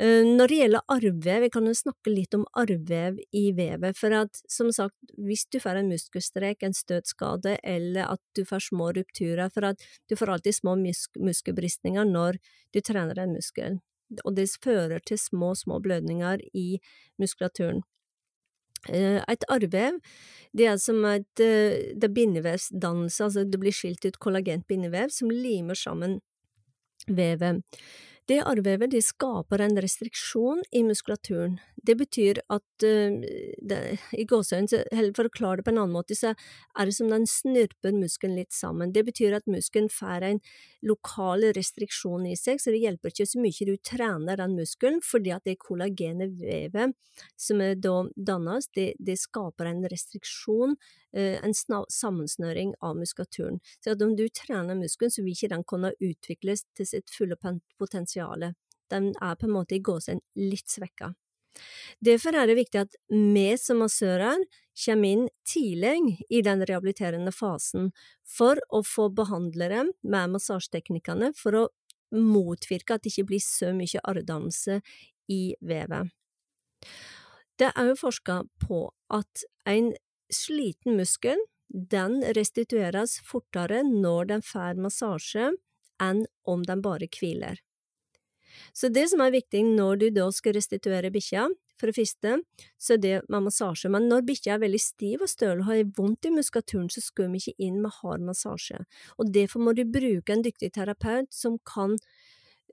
Eh, 0.00 0.24
når 0.26 0.50
det 0.50 0.56
gjelder 0.58 0.82
arrvev, 0.90 1.44
vi 1.44 1.50
kan 1.54 1.68
jo 1.70 1.74
snakke 1.78 2.10
litt 2.10 2.34
om 2.34 2.42
arrvev 2.58 3.20
i 3.30 3.44
vevet, 3.54 3.94
for 3.94 4.14
at 4.18 4.40
som 4.50 4.72
sagt, 4.74 4.96
hvis 5.14 5.46
du 5.54 5.60
får 5.62 5.78
en 5.78 5.90
muskelstrek, 5.92 6.64
en 6.66 6.74
støtskade, 6.74 7.60
eller 7.62 8.10
at 8.16 8.22
du 8.34 8.42
får 8.48 8.66
små 8.72 8.90
rupturer, 8.96 9.52
for 9.54 9.70
at 9.70 9.84
du 10.10 10.16
får 10.18 10.32
alltid 10.34 10.58
små 10.58 10.74
musk 10.80 11.14
muskelbristninger 11.22 12.10
når 12.10 12.40
du 12.74 12.80
trener 12.82 13.20
en 13.22 13.36
muskel, 13.36 13.78
og 14.24 14.34
det 14.34 14.48
fører 14.64 14.98
til 15.06 15.20
små, 15.20 15.52
små 15.54 15.78
blødninger 15.84 16.42
i 16.58 16.80
muskulaturen. 17.22 17.84
Eh, 18.90 19.22
et 19.30 19.46
arrvev, 19.48 20.00
det 20.52 20.66
er 20.72 20.80
som 20.82 21.06
et 21.06 21.38
det 21.38 22.02
er 22.02 22.16
bindevevsdannelse, 22.18 23.30
altså 23.30 23.46
det 23.46 23.62
blir 23.62 23.72
skilt 23.72 24.02
ut 24.04 24.18
kollagent 24.18 24.66
bindevev 24.66 25.14
som 25.14 25.30
limer 25.30 25.78
sammen 25.78 26.18
vevet. 27.06 27.62
Det 28.24 28.38
arrvevet 28.40 28.88
det 28.94 29.02
skaper 29.04 29.60
en 29.60 29.76
restriksjon 29.84 30.62
i 30.72 30.80
muskulaturen. 30.86 31.58
Det 31.76 31.92
betyr 32.00 32.38
at 32.48 32.86
uh, 32.86 33.18
det, 33.68 33.80
i 34.16 34.24
gåseøyne, 34.24 35.10
for 35.16 35.28
å 35.28 35.32
klare 35.34 35.60
det 35.60 35.66
på 35.66 35.74
en 35.74 35.82
annen 35.82 35.92
måte, 35.92 36.16
så 36.16 36.32
er 36.32 36.88
det 36.88 36.94
som 36.96 37.12
den 37.12 37.28
snurper 37.28 37.92
muskelen 37.92 38.38
litt 38.38 38.56
sammen. 38.56 38.94
Det 38.96 39.04
betyr 39.04 39.36
at 39.36 39.50
muskelen 39.50 39.90
får 39.92 40.24
en 40.30 40.40
lokal 40.88 41.44
restriksjon 41.56 42.24
i 42.30 42.32
seg, 42.40 42.62
så 42.62 42.72
det 42.72 42.80
hjelper 42.86 43.12
ikke 43.12 43.28
så 43.28 43.44
mye 43.44 43.68
du 43.68 43.76
trener 43.84 44.40
den 44.40 44.56
muskelen, 44.56 45.02
fordi 45.04 45.34
at 45.36 45.44
det 45.44 45.60
kollagenet 45.60 46.32
vevet 46.40 46.96
som 47.36 47.60
da 47.60 47.96
dannes, 48.16 48.72
det, 48.72 48.94
det 48.96 49.20
skaper 49.20 49.68
en 49.68 49.84
restriksjon, 49.92 50.78
en 51.14 51.54
sammensnøring 51.54 52.74
av 52.82 52.96
muskulaturen. 52.98 53.60
Så 53.84 53.94
om 53.94 54.16
du 54.18 54.26
trener 54.28 54.78
muskelen, 54.78 55.12
så 55.14 55.22
vil 55.22 55.36
ikke 55.36 55.52
den 55.54 55.64
kunne 55.64 55.94
utvikles 56.02 56.64
til 56.74 56.88
sitt 56.90 57.12
fulle 57.14 57.38
potensial. 57.78 58.50
Den 58.90 59.12
er 59.22 59.36
på 59.38 59.46
en 59.46 59.54
måte 59.54 59.78
i 59.78 59.82
gåsehud 59.84 60.24
litt 60.38 60.68
svekka. 60.70 61.14
Derfor 62.02 62.34
er 62.34 62.48
det 62.50 62.58
viktig 62.58 62.80
at 62.82 62.96
vi 63.10 63.46
som 63.60 63.78
massører 63.84 64.42
kommer 64.84 65.14
inn 65.14 65.28
tidlig 65.46 66.18
i 66.26 66.42
den 66.42 66.64
rehabiliterende 66.66 67.30
fasen 67.34 67.92
for 68.26 68.58
å 68.74 68.82
få 68.82 69.08
behandlere 69.14 69.84
med 70.02 70.34
massasjeteknikkene 70.34 71.30
for 71.38 71.60
å 71.60 71.64
motvirke 72.14 72.96
at 72.96 73.04
det 73.04 73.14
ikke 73.14 73.28
blir 73.30 73.42
så 73.42 73.70
mye 73.74 74.02
arrdannelse 74.02 74.80
i 75.30 75.42
vevet. 75.62 76.10
Det 77.58 77.70
er 77.70 77.90
jo 77.90 77.98
forska 78.00 78.42
på 78.66 78.88
at 79.14 79.44
en 79.70 79.92
sliten 80.32 80.96
muskel 80.98 81.40
den 81.68 82.20
restitueres 82.36 83.18
fortere 83.26 83.82
når 83.86 84.30
den 84.30 84.42
får 84.44 84.78
massasje, 84.80 85.52
enn 86.02 86.24
om 86.46 86.62
den 86.66 86.82
bare 86.84 87.08
hviler. 87.10 87.60
Så 88.74 88.90
det 88.92 89.08
som 89.10 89.22
er 89.24 89.34
viktig 89.34 89.64
når 89.66 90.00
du 90.02 90.08
da 90.14 90.28
skal 90.34 90.54
restituere 90.54 91.10
bikkja, 91.14 91.48
for 91.80 91.90
det 91.90 91.96
første, 91.96 92.36
så 92.78 92.94
er 92.94 93.00
det 93.02 93.14
med 93.32 93.48
massasje, 93.48 93.90
men 93.90 94.06
når 94.10 94.22
bikkja 94.28 94.54
er 94.54 94.62
veldig 94.62 94.80
stiv 94.82 95.24
og 95.26 95.30
støl 95.30 95.64
og 95.64 95.66
har 95.72 95.82
vondt 95.96 96.28
i 96.28 96.32
muskulaturen, 96.36 96.86
så 96.90 97.02
skal 97.02 97.32
vi 97.32 97.42
ikke 97.42 97.66
inn 97.66 97.80
med 97.82 97.96
hard 97.98 98.22
massasje, 98.22 98.84
og 99.18 99.34
derfor 99.34 99.64
må 99.64 99.74
du 99.74 99.82
bruke 99.82 100.34
en 100.34 100.46
dyktig 100.46 100.74
terapeut 100.78 101.32
som 101.34 101.60
kan 101.66 101.98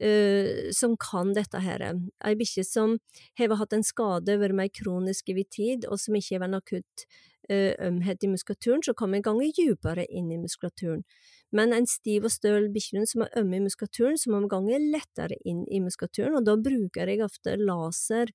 Uh, 0.01 0.71
som 0.73 0.95
kan 0.97 1.35
dette 1.35 1.59
her. 1.61 1.83
Ei 2.25 2.31
bikkje 2.33 2.63
som 2.65 2.95
har 3.37 3.51
hatt 3.59 3.75
en 3.75 3.83
skade, 3.85 4.33
vært 4.41 4.57
med 4.57 4.71
kronisk 4.73 5.29
tid, 5.53 5.85
og 5.85 5.99
som 6.01 6.15
ikke 6.17 6.39
har 6.39 6.47
en 6.47 6.57
akutt 6.57 7.05
ømhet 7.51 8.23
i 8.23 8.29
muskulaturen, 8.31 8.83
så 8.85 8.93
kommer 8.97 9.19
vi 9.19 9.25
gange 9.27 9.49
dypere 9.57 10.05
inn 10.09 10.31
i 10.31 10.39
muskulaturen. 10.41 11.03
Men 11.51 11.73
en 11.75 11.87
stiv 11.89 12.27
og 12.29 12.31
støl 12.31 12.69
bikkjehund 12.71 13.09
som 13.11 13.25
er 13.25 13.33
ømme 13.41 13.59
i 13.59 13.65
muskulaturen, 13.65 14.17
så 14.17 14.31
må 14.31 14.39
vi 14.43 14.51
gange 14.53 14.79
lettere 14.93 15.37
inn 15.45 15.65
i 15.67 15.81
muskulaturen, 15.83 16.37
og 16.39 16.47
da 16.47 16.55
bruker 16.55 17.11
jeg 17.11 17.23
ofte 17.25 17.57
laser. 17.59 18.31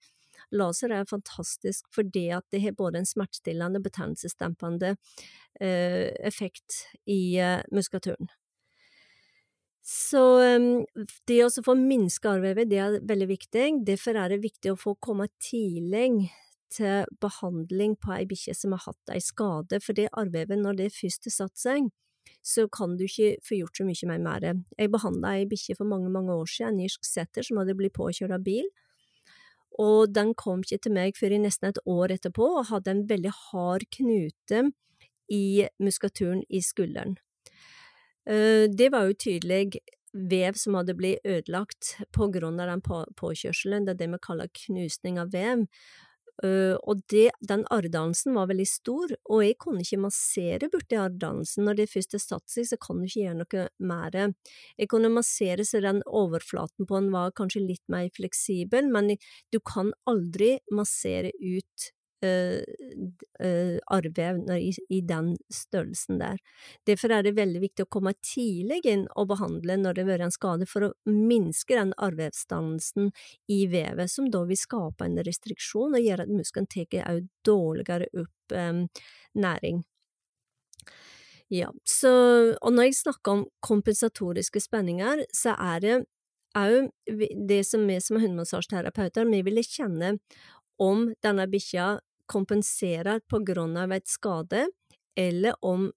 Laser 0.53 0.93
er 0.93 1.09
fantastisk 1.09 1.89
fordi 1.95 2.29
at 2.37 2.45
det 2.53 2.61
har 2.63 2.77
både 2.77 3.01
en 3.01 3.09
smertestillende 3.09 3.81
og 3.81 3.87
betennelsesdempende 3.89 4.95
effekt 5.59 6.83
i 7.09 7.41
muskulaturen. 7.73 8.29
Så 9.87 10.21
det 11.31 11.39
å 11.45 11.63
få 11.63 11.77
minska 11.79 12.33
arrvevet, 12.35 12.69
det 12.69 12.79
er 12.83 12.99
veldig 13.07 13.29
viktig. 13.31 13.67
Derfor 13.87 14.19
er 14.19 14.35
det 14.35 14.43
viktig 14.43 14.73
å 14.73 14.81
få 14.81 14.97
komme 14.99 15.29
tidlig 15.39 16.27
til 16.73 17.07
behandling 17.23 17.97
på 18.03 18.13
ei 18.17 18.25
bikkje 18.29 18.55
som 18.57 18.75
har 18.75 18.85
hatt 18.87 19.15
ei 19.15 19.21
skade, 19.23 19.81
for 19.83 19.97
det 19.97 20.09
arrvevet, 20.13 20.59
når 20.59 20.81
det 20.81 20.91
først 20.97 21.29
har 21.29 21.35
satt 21.35 21.61
seg, 21.61 21.91
så 22.47 22.67
kan 22.71 22.97
du 22.99 23.05
ikke 23.07 23.37
få 23.47 23.61
gjort 23.61 23.79
så 23.79 23.87
mye 23.87 24.09
mer 24.11 24.23
med 24.23 24.43
det. 24.43 24.55
Jeg 24.79 24.93
behandla 24.95 25.37
ei 25.37 25.47
bikkje 25.51 25.77
for 25.79 25.89
mange, 25.91 26.11
mange 26.13 26.35
år 26.35 26.51
siden, 26.51 26.81
en 26.81 26.89
irsk 26.89 27.07
setter 27.07 27.47
som 27.47 27.61
hadde 27.61 27.77
blitt 27.79 27.97
påkjørt 27.97 28.35
av 28.35 28.45
bil, 28.47 28.67
og 29.83 30.15
den 30.15 30.33
kom 30.39 30.63
ikke 30.65 30.81
til 30.87 30.95
meg 30.97 31.19
før 31.19 31.37
i 31.37 31.43
nesten 31.43 31.69
et 31.69 31.83
år 31.85 32.15
etterpå 32.15 32.47
og 32.61 32.71
hadde 32.71 32.95
en 32.95 33.05
veldig 33.11 33.33
hard 33.51 33.85
knute 33.93 34.63
i 35.33 35.67
muskaturen 35.83 36.43
i 36.49 36.63
skulderen. 36.65 37.19
Eh, 38.27 38.67
det 38.73 38.89
var 38.95 39.07
jo 39.07 39.19
tydelig 39.27 39.83
vev 40.17 40.57
som 40.57 40.79
hadde 40.79 40.97
blitt 40.97 41.27
ødelagt 41.29 41.97
på 42.15 42.31
grunn 42.33 42.61
av 42.63 42.71
den 42.73 42.83
påkjørselen, 43.19 43.85
det 43.85 43.97
er 43.97 44.01
det 44.01 44.11
vi 44.15 44.23
kaller 44.25 44.53
knusning 44.65 45.21
av 45.21 45.35
vev, 45.35 45.67
og 46.45 47.01
det, 47.09 47.31
den 47.41 47.65
arrdannelsen 47.73 48.35
var 48.37 48.51
veldig 48.51 48.67
stor, 48.69 49.15
og 49.25 49.41
jeg 49.45 49.57
kunne 49.63 49.85
ikke 49.85 50.03
massere 50.03 50.69
borti 50.73 50.99
arrdannelsen. 51.01 51.65
Når 51.65 51.81
det 51.81 51.89
først 51.93 52.17
er 52.19 52.23
satt 52.23 52.53
seg, 52.53 52.69
så 52.69 52.79
kan 52.83 53.01
du 53.01 53.07
ikke 53.09 53.23
gjøre 53.25 53.39
noe 53.41 53.67
mer. 53.93 54.19
Jeg 54.77 54.91
kunne 54.93 55.13
massere 55.15 55.65
så 55.65 55.81
den 55.85 56.03
overflaten 56.07 56.89
på 56.89 57.01
den 57.01 57.13
var 57.15 57.33
kanskje 57.37 57.65
litt 57.65 57.85
mer 57.93 58.11
fleksibel, 58.17 58.91
men 58.93 59.15
du 59.53 59.61
kan 59.65 59.95
aldri 60.11 60.57
massere 60.75 61.33
ut 61.41 61.91
uh, 62.25 62.61
uh, 63.45 63.77
arrvev 63.93 64.41
i, 64.57 64.71
i, 64.89 65.01
den 65.01 65.35
størrelsen 65.53 66.21
der. 66.23 66.39
Derfor 66.89 67.13
er 67.13 67.27
det 67.27 67.37
veldig 67.37 67.63
viktig 67.65 67.87
å 67.87 67.93
komme 67.99 68.15
tidlig 68.25 68.83
inn 68.89 69.07
og 69.17 69.31
behandle 69.35 69.79
når 69.81 69.97
det 69.97 70.07
har 70.07 70.13
vært 70.13 70.29
en 70.29 70.37
skade, 70.37 70.69
for 70.71 70.89
å 70.89 70.93
minske 71.11 71.77
den 71.77 71.93
arrvevsdannelsen 71.97 73.13
i 73.53 73.65
vevet, 73.73 74.13
som 74.13 74.31
da 74.33 74.45
vil 74.49 74.61
skape 74.61 75.09
en 75.09 75.21
restriksjon 75.27 75.97
og 75.99 76.07
gjøre 76.07 76.27
at 76.27 76.33
muskelen 76.33 76.71
tar 76.71 77.21
dårligere 77.47 78.09
opp 78.23 78.57
um, 78.57 78.87
næring. 79.35 79.85
Ja, 81.53 81.71
så, 81.87 82.11
og 82.59 82.73
når 82.75 82.89
jeg 82.89 83.01
snakker 83.05 83.37
om 83.37 83.47
kompensatoriske 83.63 84.61
spenninger, 84.65 85.23
så 85.35 85.55
er 85.55 85.83
det 85.85 85.97
òg 86.57 86.89
det 87.49 87.61
som 87.69 87.85
vi 87.87 88.01
som 88.03 88.19
hundemassasjeterapeuter, 88.19 89.29
vi 89.31 89.43
ville 89.47 89.63
kjenne 89.63 90.17
om 90.83 91.09
denne 91.25 91.47
bikkja 91.51 91.97
kompenserer 92.27 93.23
på 93.31 93.41
grunn 93.47 93.77
av 93.79 93.93
et 93.95 94.09
skade, 94.11 94.67
eller 95.17 95.55
om 95.65 95.91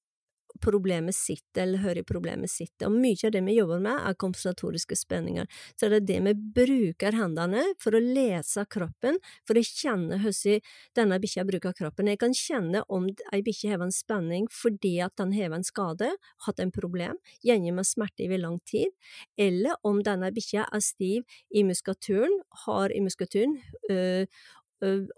problemet 0.60 1.16
sitter, 1.16 1.64
eller 1.64 1.84
hører 1.84 2.06
problemet 2.08 2.52
sitter. 2.52 2.90
Og 2.90 2.98
mye 3.00 3.28
av 3.28 3.34
det 3.34 3.42
vi 3.46 3.56
jobber 3.56 3.82
med, 3.84 4.02
er 4.10 4.18
kompensatoriske 4.20 4.98
spenninger. 4.98 5.48
Så 5.80 5.90
det 5.92 6.02
er 6.02 6.08
det 6.08 6.20
vi 6.26 6.34
bruker 6.60 7.16
hendene 7.16 7.64
for 7.82 7.96
å 7.96 8.02
lese 8.04 8.66
kroppen, 8.72 9.20
for 9.48 9.60
å 9.60 9.64
kjenne 9.66 10.20
hvordan 10.20 10.66
denne 10.98 11.20
bikkja 11.22 11.46
bruker 11.48 11.76
kroppen. 11.78 12.10
Jeg 12.12 12.22
kan 12.22 12.36
kjenne 12.36 12.84
om 12.92 13.08
ei 13.34 13.42
bikkje 13.46 13.74
har 13.74 13.86
en 13.86 13.94
spenning 13.94 14.50
fordi 14.54 14.98
at 15.06 15.16
den 15.20 15.34
har 15.38 15.54
en 15.56 15.66
skade, 15.66 16.12
hatt 16.46 16.62
en 16.64 16.74
problem, 16.76 17.20
gjerne 17.46 17.76
med 17.76 17.88
smerte 17.88 18.28
over 18.28 18.42
lang 18.42 18.60
tid, 18.68 18.92
eller 19.40 19.78
om 19.88 20.02
denne 20.06 20.32
bikkja 20.36 20.68
er 20.74 20.84
stiv 20.84 21.40
i 21.54 21.64
muskulaturen, 21.68 22.40
har 22.66 22.94
i 22.96 23.02
muskulaturen, 23.04 23.58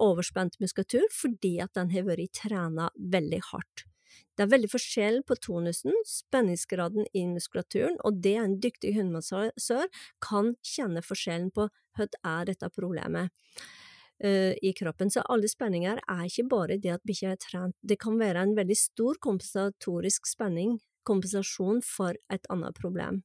overspent 0.02 0.60
muskulatur 0.62 1.08
fordi 1.14 1.58
at 1.64 1.74
den 1.78 1.92
har 1.94 2.08
vært 2.08 2.34
trena 2.42 2.90
veldig 2.96 3.42
hardt. 3.52 3.86
Det 4.36 4.46
er 4.46 4.52
veldig 4.52 4.70
forskjell 4.72 5.20
på 5.28 5.36
tonusen, 5.44 5.96
spenningsgraden 6.08 7.06
i 7.16 7.26
muskulaturen, 7.30 7.98
og 8.08 8.22
det 8.24 8.38
en 8.40 8.58
dyktig 8.64 8.96
hundemassør 8.96 9.88
kan 10.24 10.56
kjenne 10.66 11.04
forskjellen 11.06 11.52
på 11.56 11.68
hva 11.98 12.08
er 12.08 12.48
dette 12.50 12.70
problemet 12.74 13.32
uh, 14.24 14.54
i 14.56 14.74
kroppen. 14.78 15.12
Så 15.12 15.24
alle 15.28 15.52
spenninger 15.52 16.00
er 16.02 16.24
ikke 16.28 16.48
bare 16.52 16.80
det 16.82 16.96
at 16.96 17.06
bikkja 17.08 17.36
er 17.36 17.42
trent, 17.44 17.76
det 17.84 18.00
kan 18.02 18.20
være 18.20 18.48
en 18.48 18.56
veldig 18.58 18.78
stor 18.80 19.20
kompensatorisk 19.24 20.30
spenning, 20.32 20.80
kompensasjon 21.08 21.82
for 21.86 22.18
et 22.32 22.48
annet 22.54 22.78
problem. 22.78 23.22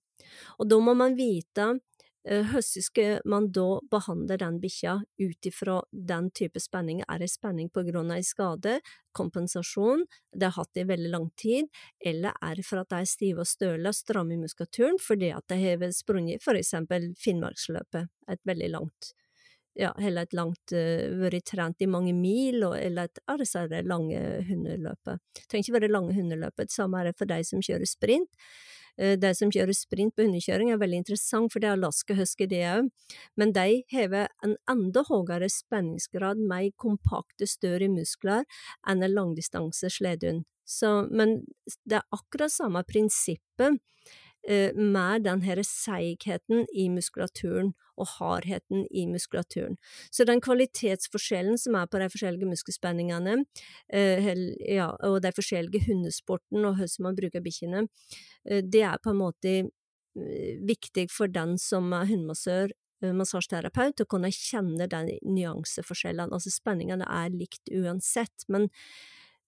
Og 0.59 0.69
da 0.69 0.81
må 0.81 0.95
man 0.97 1.17
vite 1.17 1.77
hvordan 2.27 2.83
skal 2.83 3.21
man 3.25 3.51
da 3.55 3.81
behandle 3.91 4.37
den 4.41 4.59
bikkja 4.63 4.97
ut 5.23 5.47
ifra 5.47 5.77
den 5.91 6.31
type 6.35 6.61
spenning? 6.61 7.03
Er 7.07 7.21
det 7.23 7.31
spenning 7.31 7.69
på 7.71 7.85
grunn 7.87 8.11
av 8.11 8.19
en 8.19 8.27
skade, 8.27 8.81
kompensasjon, 9.15 10.03
det 10.35 10.51
har 10.51 10.57
hatt 10.59 10.73
det 10.75 10.85
i 10.85 10.89
veldig 10.91 11.13
lang 11.13 11.29
tid, 11.39 11.71
eller 12.05 12.35
er 12.43 12.59
det 12.59 12.67
for 12.67 12.83
at 12.83 12.91
de 12.91 12.99
er 12.99 13.11
stive 13.11 13.45
og 13.45 13.49
støle 13.49 13.93
og 13.93 13.97
stramme 13.97 14.35
i 14.35 14.41
muskulaturen 14.41 14.99
fordi 15.01 15.31
at 15.33 15.47
de 15.49 15.61
har 15.63 15.87
sprunget 15.95 16.43
for 16.45 16.59
eksempel 16.59 17.13
Finnmarksløpet, 17.21 18.11
et 18.29 18.43
veldig 18.45 18.73
langt 18.75 19.15
ja, 19.77 19.93
eller 20.01 20.25
et 20.25 20.37
langt 20.37 20.73
uh, 20.73 21.17
vært 21.21 21.51
trent 21.51 21.83
i 21.85 21.89
mange 21.91 22.15
mil, 22.17 22.63
og, 22.65 22.79
eller 22.81 23.11
et 23.11 23.21
altså 23.29 23.67
det 23.71 23.83
lange 23.85 24.21
hundeløpet. 24.49 25.21
Det 25.37 25.45
trenger 25.51 25.67
ikke 25.67 25.77
være 25.77 25.93
lange 25.93 26.17
hundeløpet, 26.17 26.71
det 26.71 26.77
samme 26.77 27.01
er 27.01 27.11
det 27.11 27.19
for 27.19 27.29
de 27.29 27.43
som 27.45 27.63
kjører 27.65 27.89
sprint. 27.91 28.49
Uh, 29.01 29.15
de 29.21 29.33
som 29.37 29.53
kjører 29.53 29.77
sprint 29.77 30.17
på 30.17 30.27
hundekjøring 30.27 30.73
er 30.73 30.81
veldig 30.83 31.03
interessant, 31.05 31.53
for 31.53 31.63
det 31.63 31.71
er 31.71 31.79
Alaska 31.79 32.17
Husky 32.19 32.49
det 32.51 32.63
òg, 32.71 32.91
men 33.37 33.55
de 33.57 33.83
har 33.93 34.17
en 34.45 34.57
enda 34.71 35.05
høyere 35.11 35.51
spenningsgrad, 35.53 36.41
mer 36.41 36.71
kompakte, 36.81 37.49
større 37.51 37.89
muskler 37.93 38.45
enn 38.89 39.03
en 39.05 39.15
langdistanse 39.15 39.91
sledehund. 39.93 40.47
Men 41.15 41.41
det 41.87 42.01
er 42.01 42.17
akkurat 42.17 42.51
samme 42.51 42.83
prinsippet 42.89 43.47
Eh, 43.67 44.26
med 44.47 45.25
den 45.27 45.41
her 45.43 45.59
seigheten 45.67 46.67
i 46.71 46.87
muskulaturen 46.93 47.73
og 47.97 48.09
hardheten 48.17 48.85
i 48.91 49.07
muskulaturen. 49.09 49.77
Så 50.11 50.27
den 50.29 50.43
kvalitetsforskjellen 50.45 51.59
som 51.61 51.77
er 51.79 51.89
på 51.91 52.01
de 52.01 52.09
forskjellige 52.13 52.51
muskelspenningene, 52.51 53.39
eh, 53.93 54.31
ja, 54.77 54.91
og 55.09 55.21
de 55.25 55.33
forskjellige 55.37 55.87
hundesporten 55.89 56.65
og 56.65 56.77
hvordan 56.77 57.09
man 57.09 57.19
bruker 57.19 57.45
bikkjene, 57.45 57.87
eh, 58.49 58.63
det 58.63 58.83
er 58.83 58.99
på 59.03 59.11
en 59.11 59.23
måte 59.25 59.59
viktig 60.17 61.11
for 61.13 61.29
den 61.29 61.59
som 61.61 61.93
er 61.93 62.07
hundemassør 62.09 62.71
massasjeterapeut, 63.03 64.01
å 64.01 64.09
kunne 64.09 64.31
kjenne 64.33 64.87
de 64.89 65.19
nyanseforskjellene. 65.29 66.33
Altså 66.33 66.49
spenningene 66.49 67.05
er 67.05 67.29
likt 67.37 67.69
uansett, 67.69 68.47
men 68.49 68.71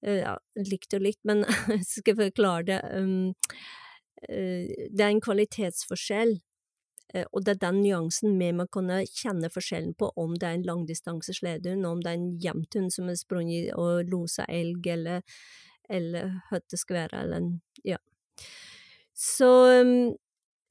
ja, 0.05 0.37
likt 0.55 0.93
og 0.93 1.01
likt, 1.01 1.23
men 1.25 1.47
skal 1.89 2.13
jeg 2.13 2.19
forklare 2.19 2.67
det 2.69 2.83
um, 3.01 3.33
Eh, 3.33 3.88
det 4.27 5.05
er 5.05 5.13
en 5.13 5.23
kvalitetsforskjell, 5.23 6.39
eh, 7.15 7.27
og 7.33 7.45
det 7.45 7.55
er 7.55 7.63
den 7.69 7.81
nyansen 7.85 8.39
vi 8.41 8.51
må 8.57 8.67
kunne 8.73 9.01
kjenne 9.07 9.51
forskjellen 9.53 9.95
på 9.99 10.11
om 10.17 10.35
det 10.35 10.49
er 10.49 10.59
en 10.59 10.69
langdistanseslederhund, 10.69 11.87
om 11.87 12.03
det 12.03 12.13
er 12.13 12.21
en 12.21 12.31
jevnt 12.43 12.79
hund 12.79 12.95
som 12.95 13.11
har 13.11 13.19
sprunget 13.21 13.75
og 13.79 14.11
losa 14.11 14.47
elg, 14.49 14.87
eller, 14.87 15.23
eller 15.89 16.41
være, 16.51 17.23
eller 17.23 17.53
ja. 17.85 18.01
Så 19.15 19.51
um, 19.83 20.17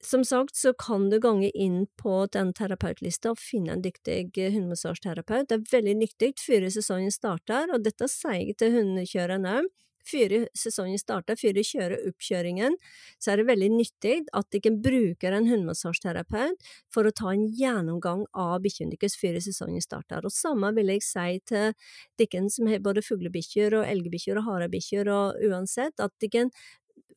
som 0.04 0.22
sagt 0.24 0.56
så 0.56 0.72
kan 0.78 1.08
du 1.10 1.18
gange 1.20 1.50
inn 1.50 1.86
på 1.98 2.26
den 2.32 2.52
terapeutlista 2.54 3.32
og 3.32 3.40
finne 3.42 3.74
en 3.74 3.82
dyktig 3.82 4.30
hundemassasjeterapeut. 4.36 5.48
Det 5.48 5.58
er 5.58 5.72
veldig 5.72 5.96
nyttig 6.04 6.32
før 6.38 6.68
sesongen 6.70 7.10
starter, 7.12 7.72
og 7.74 7.82
dette 7.84 8.06
sier 8.08 8.44
jeg 8.44 8.60
til 8.60 8.76
hundekjørerne 8.76 9.58
òg 9.58 9.74
før 10.06 10.34
sesongen 10.56 11.00
starter, 11.00 11.38
før 11.38 11.56
de 11.56 11.64
kjører 11.66 12.06
oppkjøringen, 12.08 12.76
så 13.20 13.32
er 13.32 13.40
det 13.40 13.48
veldig 13.50 13.70
nyttig 13.74 14.14
at 14.36 14.48
dere 14.54 14.74
bruker 14.84 15.36
en 15.36 15.48
hundemassasjeterapeut 15.50 16.70
for 16.94 17.08
å 17.08 17.14
ta 17.14 17.32
en 17.34 17.46
gjennomgang 17.58 18.24
av 18.32 18.58
bikkjene 18.64 18.96
deres 18.96 19.18
før 19.20 19.38
sesongen 19.44 19.84
starter. 19.84 20.24
Og 20.24 20.34
samme 20.34 20.72
vil 20.76 20.94
jeg 20.94 21.04
si 21.06 21.38
til 21.50 21.72
dere 22.20 22.44
som 22.52 22.70
har 22.70 22.82
både 22.84 23.04
fuglebikkjer 23.04 23.80
og 23.80 23.88
elgbikkjer 23.88 24.40
og 24.40 24.48
harebikkjer 24.48 25.12
og 25.12 25.48
uansett, 25.48 25.98
at 26.00 26.14
dere 26.22 26.48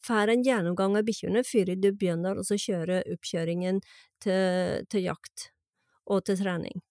får 0.06 0.34
en 0.34 0.46
gjennomgang 0.46 0.98
av 0.98 1.06
bikkjene 1.08 1.44
før 1.46 1.76
du 1.78 1.92
begynner 1.92 2.40
å 2.42 2.46
kjøre 2.46 3.04
oppkjøringen 3.14 3.82
til, 4.24 4.88
til 4.90 5.06
jakt 5.12 5.52
og 6.10 6.26
til 6.26 6.40
trening. 6.42 6.82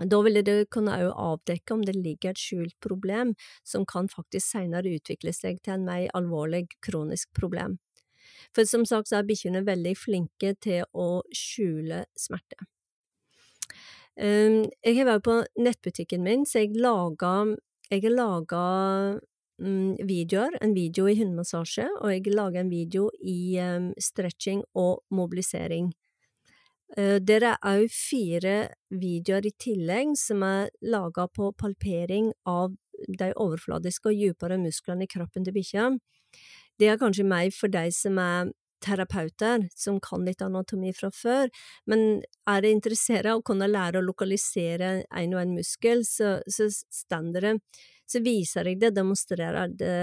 Da 0.00 0.18
ville 0.26 0.42
det 0.42 0.70
kunne 0.74 0.96
avdekke 1.06 1.74
om 1.74 1.82
det 1.86 1.94
ligger 1.94 2.32
et 2.34 2.40
skjult 2.40 2.74
problem 2.82 3.34
som 3.62 3.84
kan 3.86 4.08
faktisk 4.10 4.56
senere 4.56 4.96
utvikle 4.96 5.32
seg 5.32 5.60
til 5.62 5.76
en 5.76 5.86
mer 5.86 6.08
alvorlig 6.18 6.66
kronisk 6.82 7.30
problem. 7.36 7.78
For 8.54 8.66
som 8.66 8.86
sagt 8.86 9.10
så 9.10 9.20
er 9.20 9.28
bikkjene 9.28 9.64
veldig 9.66 9.94
flinke 9.98 10.54
til 10.62 10.82
å 10.92 11.22
skjule 11.34 12.04
smerte. 12.18 12.66
Um, 14.14 14.64
jeg 14.86 14.98
har 15.00 15.08
vært 15.08 15.24
på 15.26 15.38
nettbutikken 15.58 16.22
min, 16.22 16.44
så 16.46 16.62
jeg 16.62 16.76
laga 16.78 17.54
jeg 17.90 18.10
laga 18.10 18.60
um, 19.58 19.94
videoer, 19.98 20.54
en 20.62 20.74
video 20.74 21.08
i 21.10 21.16
hundemassasje, 21.18 21.88
og 22.00 22.12
jeg 22.12 22.34
laga 22.34 22.62
en 22.62 22.70
video 22.70 23.10
i 23.20 23.58
um, 23.62 23.92
stretching 24.00 24.62
og 24.74 25.02
mobilisering. 25.14 25.92
Eh, 26.96 27.18
der 27.18 27.42
er 27.42 27.56
òg 27.66 27.90
fire 27.90 28.56
videoer 28.94 29.46
i 29.48 29.54
tillegg 29.58 30.14
som 30.18 30.44
er 30.46 30.70
laga 30.82 31.26
på 31.26 31.50
palpering 31.58 32.30
av 32.46 32.76
de 33.08 33.32
overfladiske 33.34 34.12
og 34.12 34.20
dypere 34.20 34.60
musklene 34.62 35.06
i 35.06 35.10
kroppen 35.10 35.46
til 35.46 35.56
bikkja. 35.56 35.88
Det 36.78 36.90
er 36.90 37.00
kanskje 37.00 37.26
mer 37.26 37.50
for 37.54 37.72
de 37.72 37.88
som 37.94 38.18
er 38.22 38.52
terapeuter, 38.84 39.64
som 39.74 39.98
kan 40.02 40.26
litt 40.26 40.42
anatomi 40.44 40.92
fra 40.92 41.08
før, 41.14 41.48
men 41.88 42.22
er 42.50 42.62
det 42.62 42.74
interessert 42.74 43.26
i 43.26 43.32
å 43.32 43.42
kunne 43.42 43.70
lære 43.70 44.00
å 44.00 44.04
lokalisere 44.04 44.90
en 45.08 45.34
og 45.34 45.40
en 45.40 45.54
muskel, 45.56 46.04
så, 46.04 46.36
så, 46.46 46.68
det, 47.32 47.54
så 48.04 48.22
viser 48.22 48.68
jeg 48.68 48.82
det, 48.82 48.92
demonstrerer 48.98 49.72
det 49.72 49.96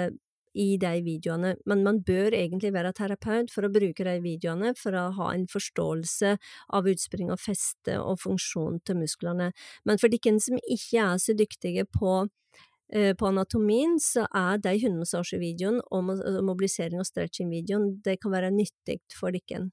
i 0.53 0.75
de 0.81 0.91
videoene, 1.05 1.55
men 1.65 1.83
man 1.85 2.01
bør 2.05 2.35
egentlig 2.35 2.73
være 2.75 2.93
terapeut 2.97 3.51
for 3.53 3.65
å 3.65 3.71
bruke 3.71 4.05
de 4.07 4.17
videoene 4.23 4.73
for 4.79 4.95
å 4.97 5.07
ha 5.17 5.31
en 5.35 5.47
forståelse 5.51 6.35
av 6.75 6.89
utspring 6.91 7.31
og 7.31 7.41
feste 7.41 7.97
og 8.01 8.19
funksjon 8.23 8.81
til 8.85 8.99
musklene. 9.01 9.51
Men 9.87 10.01
for 10.01 10.11
de 10.11 10.19
som 10.43 10.59
ikke 10.61 11.03
er 11.05 11.21
så 11.21 11.35
dyktige 11.37 11.87
på 11.87 12.27
eh, 12.93 13.13
på 13.17 13.27
anatomien 13.31 13.97
så 13.99 14.27
er 14.35 14.61
de 14.63 14.77
hundemassasjevideoene 14.83 15.83
og 15.91 16.43
mobilisering 16.47 16.99
og 17.01 17.07
stretching-videoen 17.07 18.01
det 18.05 18.19
kan 18.21 18.35
være 18.35 18.51
nyttig 18.55 19.01
for 19.15 19.31
dere. 19.31 19.69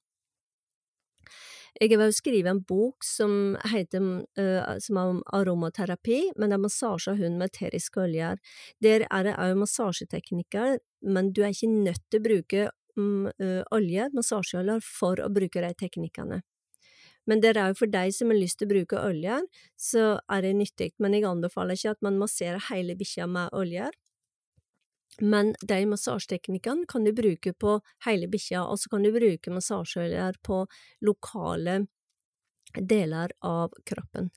Jeg 1.79 1.95
har 1.95 2.11
skrevet 2.11 2.51
en 2.51 2.61
bok 2.67 3.05
som 3.07 3.55
heter 3.71 4.03
uh, 4.03 4.79
som 4.83 4.99
er 4.99 5.13
om 5.13 5.21
aromaterapi, 5.37 6.33
men 6.35 6.51
det 6.51 6.57
er 6.57 6.65
massasje 6.65 7.13
av 7.13 7.21
hund 7.23 7.39
med 7.39 7.53
eteriske 7.53 8.03
oljer. 8.03 8.41
Der 8.83 9.05
er 9.07 9.29
det 9.29 9.37
òg 9.39 9.55
massasjeteknikker, 9.61 10.81
men 11.07 11.31
du 11.31 11.45
er 11.45 11.55
ikke 11.55 11.71
nødt 11.71 12.03
til 12.11 12.19
å 12.19 12.27
bruke 12.27 12.65
um, 12.99 13.29
uh, 13.31 13.63
olje, 13.71 14.09
massasjeoljer, 14.17 14.83
for 14.83 15.23
å 15.23 15.31
bruke 15.31 15.63
de 15.63 15.71
teknikkene. 15.79 16.41
Men 17.29 17.45
det 17.45 17.55
er 17.55 17.71
jo 17.71 17.79
for 17.79 17.93
deg 17.93 18.11
som 18.17 18.33
har 18.33 18.41
lyst 18.41 18.59
til 18.59 18.67
å 18.67 18.73
bruke 18.73 18.99
oljer, 19.05 19.47
så 19.79 20.17
er 20.33 20.43
det 20.49 20.55
nyttig, 20.59 20.93
men 20.99 21.15
jeg 21.15 21.29
anbefaler 21.31 21.79
ikke 21.79 21.95
at 21.95 22.03
man 22.03 22.19
masserer 22.19 22.71
hele 22.73 22.99
bikkja 22.99 23.29
med 23.31 23.55
oljer 23.55 23.95
men 25.21 25.55
de 25.61 25.79
massasjeteknikkene 25.91 26.87
kan 26.89 27.07
du 27.07 27.13
bruke 27.17 27.53
på 27.53 27.79
hele 28.07 28.29
bikkja, 28.31 28.65
og 28.65 28.81
så 28.81 28.93
kan 28.93 29.07
du 29.07 29.13
bruke 29.15 29.55
massasjeoljer 29.55 30.39
på 30.47 30.65
lokale 31.07 31.81
deler 32.75 33.33
av 33.41 33.73
kroppen. 33.89 34.31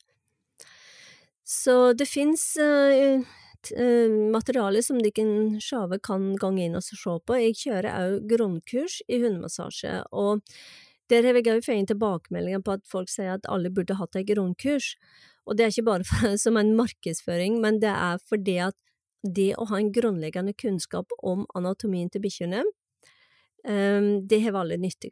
Så 1.43 1.93
det 1.93 2.07
fins 2.07 2.43
uh, 2.61 3.19
uh, 3.75 4.13
materiale 4.31 4.83
som 4.83 5.01
de 5.03 5.11
sjave 5.59 5.99
kan 6.03 6.31
gå 6.39 6.51
inn 6.63 6.77
og 6.79 6.85
se 6.85 6.95
på. 6.95 7.39
Jeg 7.41 7.57
kjører 7.65 7.97
òg 7.97 8.29
grunnkurs 8.29 9.01
i 9.07 9.19
hundemassasje, 9.19 9.97
og 10.11 10.45
der 11.11 11.27
har 11.27 11.35
jeg 11.35 11.51
òg 11.51 11.65
fått 11.65 11.91
tilbakemeldinger 11.91 12.63
på 12.63 12.77
at 12.77 12.87
folk 12.87 13.11
sier 13.11 13.35
at 13.35 13.49
alle 13.51 13.73
burde 13.73 13.99
hatt 13.99 14.15
et 14.15 14.29
grunnkurs. 14.29 14.95
Og 15.43 15.57
det 15.57 15.65
er 15.65 15.73
ikke 15.73 15.89
bare 15.89 16.07
for, 16.11 16.37
som 16.39 16.57
en 16.57 16.75
markedsføring, 16.77 17.59
men 17.63 17.81
det 17.83 17.91
er 17.91 18.21
fordi 18.29 18.57
at 18.69 18.77
det 19.23 19.53
å 19.57 19.67
ha 19.69 19.79
en 19.79 19.91
grunnleggende 19.93 20.53
kunnskap 20.57 21.11
om 21.21 21.45
anatomien 21.55 22.09
til 22.09 22.23
bikkjene, 22.23 22.63
ehm, 23.65 24.27
det 24.27 24.41
har 24.43 24.57
alle 24.57 24.77
nytte 24.77 25.11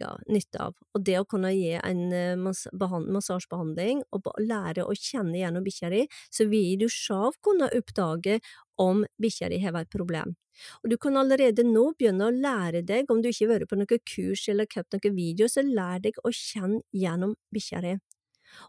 av. 0.60 0.74
Og 0.96 1.04
det 1.06 1.20
å 1.20 1.28
kunne 1.28 1.54
gi 1.54 1.74
en 1.78 2.14
eh, 2.14 2.36
massasjebehandling 2.36 4.04
og 4.12 4.32
lære 4.40 4.86
å 4.86 4.96
kjenne 4.98 5.38
gjennom 5.38 5.64
bikkja 5.64 5.90
di, 5.90 6.08
så 6.32 6.50
vil 6.50 6.78
du 6.80 6.88
selv 6.90 7.38
kunne 7.42 7.70
oppdage 7.70 8.40
om 8.78 9.06
bikkja 9.22 9.50
di 9.50 9.60
har 9.60 9.76
et 9.78 9.90
problem. 9.90 10.36
Og 10.84 10.90
du 10.92 10.98
kan 10.98 11.16
allerede 11.16 11.64
nå 11.64 11.94
begynne 11.98 12.28
å 12.28 12.36
lære 12.36 12.82
deg, 12.84 13.10
om 13.12 13.22
du 13.22 13.30
ikke 13.30 13.48
har 13.48 13.60
vært 13.60 13.70
på 13.72 13.80
noen 13.80 14.06
kurs 14.14 14.48
eller 14.50 14.68
kjøpt 14.68 14.98
noen 14.98 15.16
video, 15.16 15.48
så 15.48 15.64
lær 15.64 16.02
deg 16.04 16.20
å 16.24 16.34
kjenne 16.34 16.82
gjennom 16.92 17.36
bikkja 17.54 17.84
di. 17.86 17.96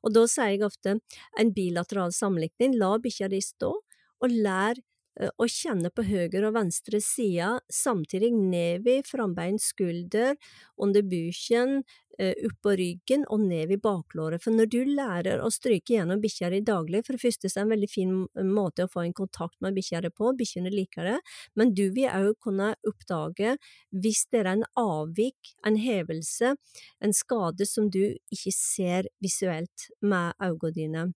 Og 0.05 0.13
da 0.15 0.27
sier 0.29 0.55
jeg 0.55 0.65
ofte 0.67 0.99
en 1.41 1.53
bilateral 1.57 2.13
sammenligning, 2.13 2.77
la 2.79 2.97
bikkja 3.03 3.31
di 3.33 3.41
stå, 3.45 3.73
og 4.21 4.35
lær 4.45 4.79
og 5.37 5.49
kjenne 5.53 5.91
på 5.93 6.05
høyre 6.09 6.47
og 6.49 6.55
venstre 6.57 7.01
side, 7.05 7.59
samtidig 7.73 8.33
ned 8.37 8.87
i 8.89 9.01
frambein, 9.07 9.59
skulder, 9.61 10.37
under 10.81 11.05
buken, 11.05 11.83
opp 12.21 12.57
på 12.65 12.73
ryggen 12.77 13.23
og 13.33 13.45
ned 13.47 13.71
i 13.73 13.79
baklåret. 13.81 14.43
For 14.45 14.53
når 14.53 14.69
du 14.73 14.79
lærer 14.89 15.41
å 15.41 15.51
stryke 15.53 15.95
gjennom 15.95 16.21
bikkja 16.21 16.51
di 16.53 16.61
daglig, 16.67 17.03
for 17.07 17.17
det 17.17 17.23
første 17.23 17.49
er 17.49 17.55
det 17.55 17.63
en 17.63 17.73
veldig 17.75 17.91
fin 17.91 18.13
måte 18.51 18.85
å 18.85 18.93
få 18.93 19.05
en 19.07 19.17
kontakt 19.17 19.57
med 19.65 19.77
bikkja 19.79 20.03
di 20.05 20.13
på, 20.13 20.33
bikkjene 20.37 20.73
liker 20.75 21.09
det, 21.09 21.17
men 21.57 21.73
du 21.77 21.87
vil 21.97 22.11
òg 22.11 22.35
kunne 22.45 22.75
oppdage 22.89 23.57
hvis 23.91 24.27
det 24.33 24.43
er 24.43 24.53
en 24.55 24.67
avvik, 24.81 25.55
en 25.67 25.81
hevelse, 25.81 26.55
en 27.01 27.17
skade 27.17 27.69
som 27.69 27.89
du 27.93 28.03
ikke 28.33 28.55
ser 28.57 29.11
visuelt 29.25 29.89
med 30.05 30.37
øynene 30.43 30.77
dine. 30.77 31.11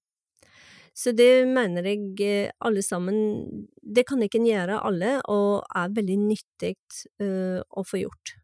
Så 0.95 1.11
det 1.13 1.47
mener 1.51 1.87
jeg 1.89 2.53
alle 2.63 2.83
sammen 2.87 3.67
Det 3.83 4.07
kan 4.07 4.23
ikke 4.23 4.39
en 4.41 4.47
gjøre 4.49 4.79
alle, 4.87 5.17
og 5.31 5.67
er 5.75 5.95
veldig 5.97 6.19
nyttig 6.23 6.75
å 7.21 7.83
få 7.85 8.05
gjort. 8.05 8.37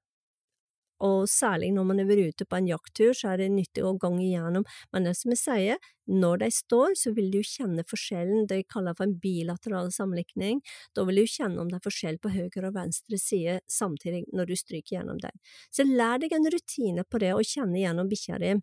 Og 1.07 1.25
særlig 1.31 1.71
når 1.75 1.87
man 1.89 2.03
er 2.03 2.09
vært 2.09 2.35
ute 2.35 2.47
på 2.49 2.59
en 2.59 2.69
jakttur, 2.69 3.15
så 3.17 3.33
er 3.33 3.43
det 3.43 3.51
nyttig 3.55 3.85
å 3.87 3.95
gange 4.01 4.23
igjennom, 4.27 4.67
men 4.93 5.09
det 5.09 5.17
som 5.19 5.33
jeg 5.33 5.41
sier, 5.41 5.91
når 6.11 6.43
de 6.43 6.49
står, 6.53 6.97
så 6.99 7.13
vil 7.15 7.31
du 7.31 7.39
kjenne 7.47 7.85
forskjellen, 7.87 8.49
det 8.51 8.61
jeg 8.61 8.69
kaller 8.73 8.97
for 8.99 9.07
en 9.07 9.15
bilateral 9.23 9.93
sammenlikning, 9.95 10.61
da 10.97 11.07
vil 11.09 11.23
du 11.23 11.31
kjenne 11.31 11.63
om 11.63 11.71
det 11.71 11.79
er 11.79 11.87
forskjell 11.87 12.19
på 12.23 12.33
høyre 12.35 12.67
og 12.69 12.75
venstre 12.77 13.21
side 13.21 13.61
samtidig 13.71 14.25
når 14.35 14.51
du 14.51 14.57
stryker 14.59 14.99
gjennom 14.99 15.23
dem. 15.23 15.39
Så 15.71 15.87
lær 15.87 16.21
deg 16.21 16.35
en 16.35 16.51
rutine 16.51 17.07
på 17.07 17.23
det, 17.23 17.33
å 17.37 17.47
kjenne 17.47 17.81
gjennom 17.81 18.11
bikkja 18.11 18.43
di. 18.43 18.59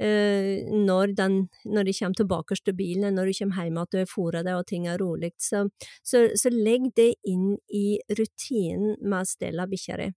Når, 0.00 1.12
den, 1.18 1.34
når 1.68 1.84
de 1.84 1.92
kommer 1.98 2.16
tilbake 2.16 2.56
til 2.64 2.76
bilen, 2.78 3.12
når 3.14 3.28
du 3.28 3.34
kommer 3.42 3.66
hjem 3.68 3.80
at 3.82 3.92
du 3.92 3.98
har 4.00 4.08
fôret 4.08 4.46
deg 4.46 4.56
og 4.56 4.66
ting 4.70 4.86
er 4.88 5.00
rolig, 5.02 5.34
så, 5.36 5.66
så, 6.00 6.30
så 6.32 6.52
legg 6.54 6.88
det 6.96 7.12
inn 7.28 7.58
i 7.68 8.00
rutinen 8.16 8.96
med 9.02 9.20
å 9.20 9.28
stelle 9.28 9.68
bikkja 9.68 10.00
di. 10.00 10.08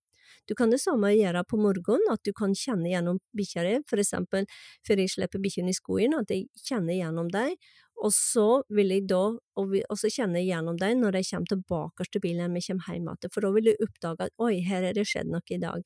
Du 0.50 0.56
kan 0.58 0.74
det 0.74 0.82
samme 0.84 1.14
gjøre 1.14 1.44
på 1.50 1.60
morgenen, 1.62 2.04
at 2.14 2.24
du 2.26 2.34
kan 2.36 2.56
kjenne 2.58 2.90
gjennom 2.92 3.22
bikkja 3.38 3.64
di, 3.68 3.78
for 3.90 4.02
eksempel 4.02 4.48
før 4.88 5.04
jeg 5.04 5.14
slipper 5.16 5.42
bikkjene 5.44 5.74
i 5.74 5.78
skoene, 5.78 6.22
at 6.24 6.34
jeg 6.34 6.50
kjenner 6.68 6.98
gjennom 6.98 7.32
dem, 7.34 7.56
og 8.04 8.12
så 8.16 8.48
vil 8.74 8.92
jeg 8.92 9.06
da, 9.08 9.22
også 9.56 10.12
kjenne 10.12 10.42
jeg 10.42 10.50
gjennom 10.52 10.80
dem 10.82 11.04
når 11.04 11.18
de 11.18 11.24
kommer 11.30 11.52
tilbake 11.52 12.08
til 12.10 12.24
bilen 12.24 12.48
når 12.50 12.58
vi 12.58 12.66
kommer 12.68 12.90
hjem 12.90 13.10
igjen, 13.14 13.34
for 13.34 13.46
da 13.46 13.52
vil 13.56 13.70
du 13.70 13.86
oppdage 13.86 14.28
at 14.28 14.44
oi, 14.44 14.56
her 14.66 14.88
er 14.90 14.98
det 14.98 15.06
skjedd 15.08 15.30
noe 15.32 15.46
i 15.54 15.62
dag. 15.62 15.86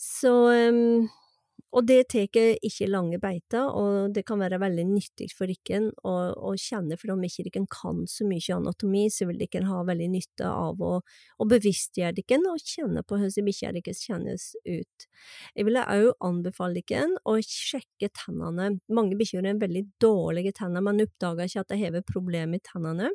Så 0.00 0.32
um, 0.50 1.08
og 1.74 1.86
det 1.88 2.04
tar 2.12 2.28
ikke 2.62 2.86
lange 2.86 3.18
beiter, 3.18 3.66
og 3.66 4.12
det 4.14 4.22
kan 4.28 4.38
være 4.38 4.60
veldig 4.62 4.84
nyttig 4.86 5.26
for 5.34 5.50
dere 5.50 5.90
å, 6.06 6.52
kjenne, 6.60 6.94
for 7.00 7.14
om 7.14 7.24
ikke 7.26 7.48
dere 7.48 7.64
kan 7.72 8.04
så 8.10 8.26
mye 8.28 8.54
anatomi, 8.54 9.08
så 9.10 9.26
vil 9.26 9.40
dere 9.42 9.64
ha 9.66 9.80
veldig 9.86 10.06
nytte 10.12 10.46
av 10.46 10.82
å, 10.84 10.92
å 11.02 11.46
bevisstgjøre 11.50 12.14
dere 12.20 12.52
og 12.52 12.62
kjenne 12.62 13.02
på 13.02 13.18
hvordan 13.18 13.48
bikkja 13.48 13.72
deres 13.74 14.04
kjennes 14.06 14.44
ut. 14.62 15.08
Jeg 15.56 15.66
vil 15.66 15.80
også 15.82 16.14
anbefale 16.28 16.84
dere 16.86 17.18
å 17.26 17.34
sjekke 17.42 18.12
tennene. 18.22 18.76
Mange 18.94 19.18
bikkjer 19.18 19.48
har 19.48 19.58
veldig 19.58 19.84
dårlige 20.02 20.54
tenner, 20.60 20.84
man 20.84 21.02
oppdager 21.02 21.50
ikke 21.50 21.64
at 21.66 21.74
de 21.74 21.80
har 21.82 22.06
problemer 22.06 22.54
med 22.54 22.62
tennene 22.70 23.10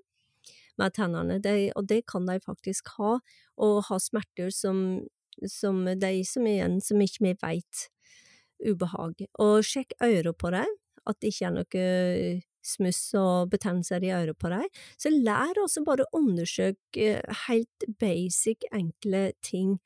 med 0.79 0.93
tennene, 0.95 1.39
de, 1.43 1.69
og 1.75 1.89
det 1.91 2.05
kan 2.07 2.23
de 2.27 2.37
faktisk 2.39 2.87
ha, 2.95 3.17
og 3.59 3.79
ha 3.89 3.97
smerter 3.99 4.47
som, 4.55 5.01
som 5.43 5.81
de 5.83 6.11
som 6.27 6.47
igjen, 6.47 6.77
som 6.83 7.03
ikke 7.03 7.25
vi 7.25 7.33
veit 7.41 7.89
ubehag. 8.65 9.25
Og 9.39 9.63
sjekk 9.65 9.95
øret 10.03 10.37
på 10.39 10.53
dem, 10.55 10.77
at 11.07 11.19
det 11.21 11.33
ikke 11.33 11.49
er 11.49 11.55
noe 11.55 11.87
smuss 12.65 13.13
og 13.17 13.49
betennelser 13.53 14.03
i 14.03 14.11
øret 14.13 14.37
på 14.39 14.51
dem. 14.51 14.65
Så 14.99 15.11
lær 15.13 15.57
også 15.63 15.83
bare 15.87 16.05
å 16.05 16.19
undersøke 16.19 17.21
helt 17.45 17.87
basic, 18.01 18.65
enkle 18.75 19.29
ting. 19.45 19.77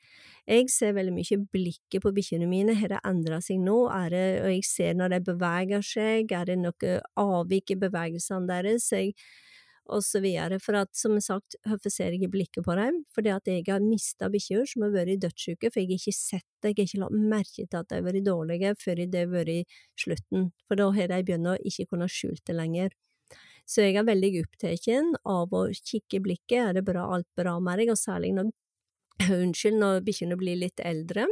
Jeg 0.50 0.72
ser 0.74 0.96
veldig 0.98 1.14
mye 1.16 1.40
blikket 1.54 2.04
på 2.04 2.12
bikkjene 2.16 2.50
mine, 2.50 2.76
har 2.80 2.92
det 2.92 3.04
endra 3.08 3.40
seg 3.44 3.62
nå, 3.64 3.78
det, 4.12 4.26
og 4.44 4.52
jeg 4.52 4.68
ser 4.68 4.98
når 5.00 5.16
de 5.16 5.22
beveger 5.32 5.86
seg, 5.88 6.34
er 6.36 6.50
det 6.50 6.60
noe 6.60 6.98
avvik 7.20 7.72
i 7.76 7.80
bevegelsene 7.80 8.50
deres, 8.50 8.90
jeg 8.92 9.14
og 9.92 10.04
så 10.06 10.22
videre, 10.24 10.60
for 10.64 10.78
at, 10.80 10.92
som 10.96 11.16
sagt, 11.22 11.58
hvorfor 11.68 11.92
ser 11.92 12.16
jeg 12.16 12.32
blikket 12.32 12.64
på 12.64 12.76
dem? 12.80 13.02
Fordi 13.16 13.34
at 13.34 13.48
jeg 13.50 13.66
har 13.68 13.84
mista 13.84 14.30
bikkjer 14.32 14.66
som 14.70 14.86
har 14.86 14.94
vært 14.94 15.22
dødssyke, 15.26 15.72
for 15.72 15.82
jeg 15.82 15.90
har 15.90 16.00
ikke 16.00 16.16
sett 16.16 16.48
det, 16.64 16.72
jeg 16.72 16.78
har 16.78 16.88
ikke 16.88 17.02
lagt 17.04 17.18
merke 17.34 17.66
til 17.66 17.80
at 17.80 17.90
de 17.90 18.00
har 18.00 18.06
vært 18.06 18.28
dårlige 18.28 18.74
før 18.80 19.04
det 19.04 19.24
har 19.26 19.32
vært 19.34 19.80
slutten, 20.00 20.52
for 20.68 20.80
da 20.80 20.90
har 20.96 21.12
de 21.12 21.22
begynt 21.28 21.52
å 21.52 21.58
ikke 21.60 21.90
kunne 21.92 22.10
skjule 22.12 22.40
det 22.48 22.56
lenger. 22.56 22.96
Så 23.68 23.84
jeg 23.86 23.96
er 24.00 24.08
veldig 24.08 24.32
opptatt 24.44 24.90
av 25.24 25.54
å 25.56 25.62
kikke 25.72 26.20
i 26.20 26.24
blikket, 26.24 26.60
er 26.62 26.74
det 26.80 26.86
bra, 26.88 27.06
alt 27.16 27.28
bra 27.36 27.58
med 27.64 27.80
deg, 27.80 27.94
og 27.94 28.00
særlig 28.00 28.34
når, 28.40 28.52
unnskyld, 29.44 29.80
når 29.80 30.04
bikkjene 30.08 30.40
blir 30.40 30.60
litt 30.64 30.84
eldre. 30.84 31.28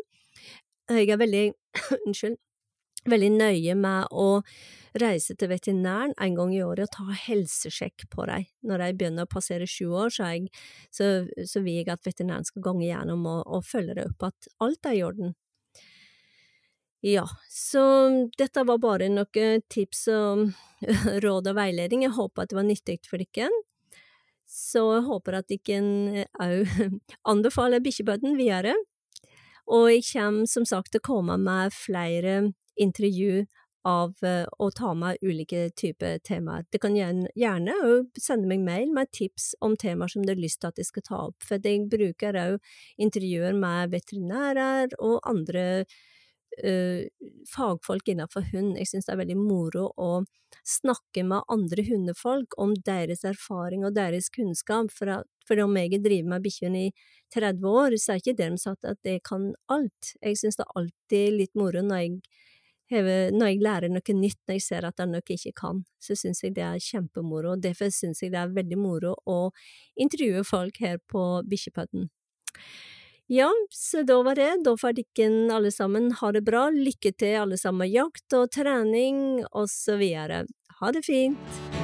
Jeg 0.92 1.12
er 1.12 1.20
veldig, 1.20 1.46
unnskyld, 2.06 2.40
veldig 3.12 3.32
nøye 3.36 3.76
med 3.80 4.12
å 4.12 4.28
reise 5.00 5.36
til 5.40 5.52
veterinæren 5.52 6.14
en 6.20 6.36
gang 6.36 6.54
i 6.56 6.64
året 6.66 6.90
og 6.90 6.96
ta 6.96 7.18
helsesjekk 7.28 8.08
på 8.12 8.26
dem. 8.28 8.48
Når 8.68 8.84
de 8.84 8.90
begynner 9.00 9.28
å 9.28 9.32
passere 9.32 9.68
sju 9.70 9.94
år, 9.96 10.12
så, 10.12 10.32
jeg, 10.34 10.50
så, 10.92 11.12
så 11.48 11.64
vil 11.64 11.80
jeg 11.80 11.92
at 11.94 12.04
veterinæren 12.08 12.48
skal 12.48 12.66
gange 12.66 12.90
gjennom 12.90 13.24
og, 13.30 13.46
og 13.48 13.66
følge 13.68 13.96
det 14.00 14.10
opp 14.10 14.28
at 14.32 14.52
alt 14.66 14.92
er 14.92 14.98
i 14.98 15.06
orden. 15.08 15.36
Ja, 17.02 17.26
så 17.50 17.82
dette 18.38 18.62
var 18.68 18.78
bare 18.78 19.08
noen 19.10 19.64
tips 19.74 20.06
og 20.14 20.52
råd 21.26 21.50
og 21.50 21.58
veiledning. 21.58 22.06
Jeg 22.06 22.18
håper 22.18 22.44
at 22.44 22.52
det 22.52 22.60
var 22.60 22.68
nyttig 22.68 23.00
for 23.10 23.24
dere. 23.24 23.50
Så 24.52 24.84
jeg 24.98 25.08
håper 25.08 25.40
at 25.40 25.50
dere 25.50 26.28
òg 26.44 26.76
anbefaler 27.32 27.82
Bikkjebøtten 27.82 28.36
videre. 28.38 28.76
Og 29.72 29.88
jeg 29.90 30.06
kommer 30.12 30.50
som 30.52 30.68
sagt 30.68 30.92
til 30.92 31.02
å 31.02 31.08
komme 31.08 31.38
med 31.42 31.74
flere 31.74 32.52
intervju 32.82 33.46
av 33.88 34.14
eh, 34.24 34.46
å 34.60 34.70
ta 34.76 34.94
med 34.94 35.18
ulike 35.22 35.70
typer 35.78 36.20
temaer. 36.26 36.66
Du 36.72 36.78
kan 36.82 36.96
gjerne 36.96 37.76
sende 38.20 38.50
meg 38.50 38.64
mail 38.66 38.94
med 38.94 39.12
tips 39.16 39.52
om 39.62 39.76
temaer 39.80 40.12
som 40.12 40.26
du 40.26 40.34
har 40.34 40.42
lyst 40.42 40.62
til 40.62 40.72
at 40.72 40.82
jeg 40.82 40.90
skal 40.92 41.06
ta 41.08 41.22
opp, 41.30 41.38
for 41.46 41.62
jeg 41.64 41.88
bruker 41.92 42.38
òg 42.38 42.74
intervjuer 43.02 43.58
med 43.58 43.94
veterinærer 43.96 44.94
og 45.00 45.20
andre 45.28 45.66
uh, 45.86 47.02
fagfolk 47.50 48.12
innenfor 48.14 48.46
hund. 48.52 48.78
Jeg 48.78 48.92
synes 48.92 49.08
det 49.08 49.16
er 49.16 49.22
veldig 49.24 49.40
moro 49.40 49.88
å 49.98 50.12
snakke 50.68 51.24
med 51.26 51.48
andre 51.52 51.86
hundefolk 51.88 52.58
om 52.62 52.76
deres 52.86 53.24
erfaring 53.28 53.86
og 53.88 53.96
deres 53.96 54.30
kunnskap, 54.34 54.92
for, 54.94 55.10
at, 55.22 55.30
for 55.48 55.62
om 55.64 55.78
jeg 55.80 56.04
driver 56.04 56.36
med 56.36 56.46
bikkjene 56.46 56.86
i 56.90 56.94
30 57.34 57.68
år, 57.72 57.98
så 57.98 58.14
er 58.14 58.22
ikke 58.22 58.38
dermed 58.38 58.62
sagt 58.62 58.86
at 58.86 59.00
jeg 59.08 59.24
kan 59.26 59.52
alt. 59.72 60.14
Jeg 60.22 60.38
synes 60.38 60.60
det 60.60 60.68
er 60.68 60.80
alltid 60.84 61.38
litt 61.40 61.56
moro 61.58 61.84
når 61.86 62.04
jeg 62.04 62.20
når 62.92 63.48
jeg 63.48 63.62
lærer 63.64 63.92
noe 63.92 64.16
nytt, 64.18 64.40
når 64.48 64.58
jeg 64.58 64.66
ser 64.66 64.88
at 64.88 64.98
det 64.98 65.06
er 65.06 65.12
noe 65.12 65.24
jeg 65.24 65.40
ikke 65.40 65.60
kan, 65.62 65.84
så 66.04 66.18
syns 66.20 66.44
jeg 66.44 66.56
det 66.58 66.66
er 66.68 66.80
kjempemoro, 66.84 67.56
derfor 67.56 67.92
syns 67.94 68.22
jeg 68.22 68.34
det 68.34 68.42
er 68.42 68.56
veldig 68.56 68.80
moro 68.80 69.16
å 69.26 69.52
intervjue 69.96 70.44
folk 70.48 70.82
her 70.84 71.00
på 71.12 71.26
Bikkjepodden. 71.48 72.10
Ja, 73.32 73.48
så 73.72 74.04
da 74.04 74.18
var 74.28 74.36
det, 74.36 74.50
da 74.66 74.74
får 74.76 74.98
dere 74.98 75.30
alle 75.56 75.72
sammen 75.72 76.12
ha 76.20 76.32
det 76.36 76.44
bra, 76.44 76.66
lykke 76.68 77.14
til 77.16 77.38
alle 77.46 77.60
sammen, 77.60 77.88
jakt 77.88 78.36
og 78.36 78.50
trening 78.52 79.46
og 79.54 79.72
så 79.72 79.96
videre. 80.02 80.44
Ha 80.82 80.92
det 80.92 81.06
fint! 81.08 81.81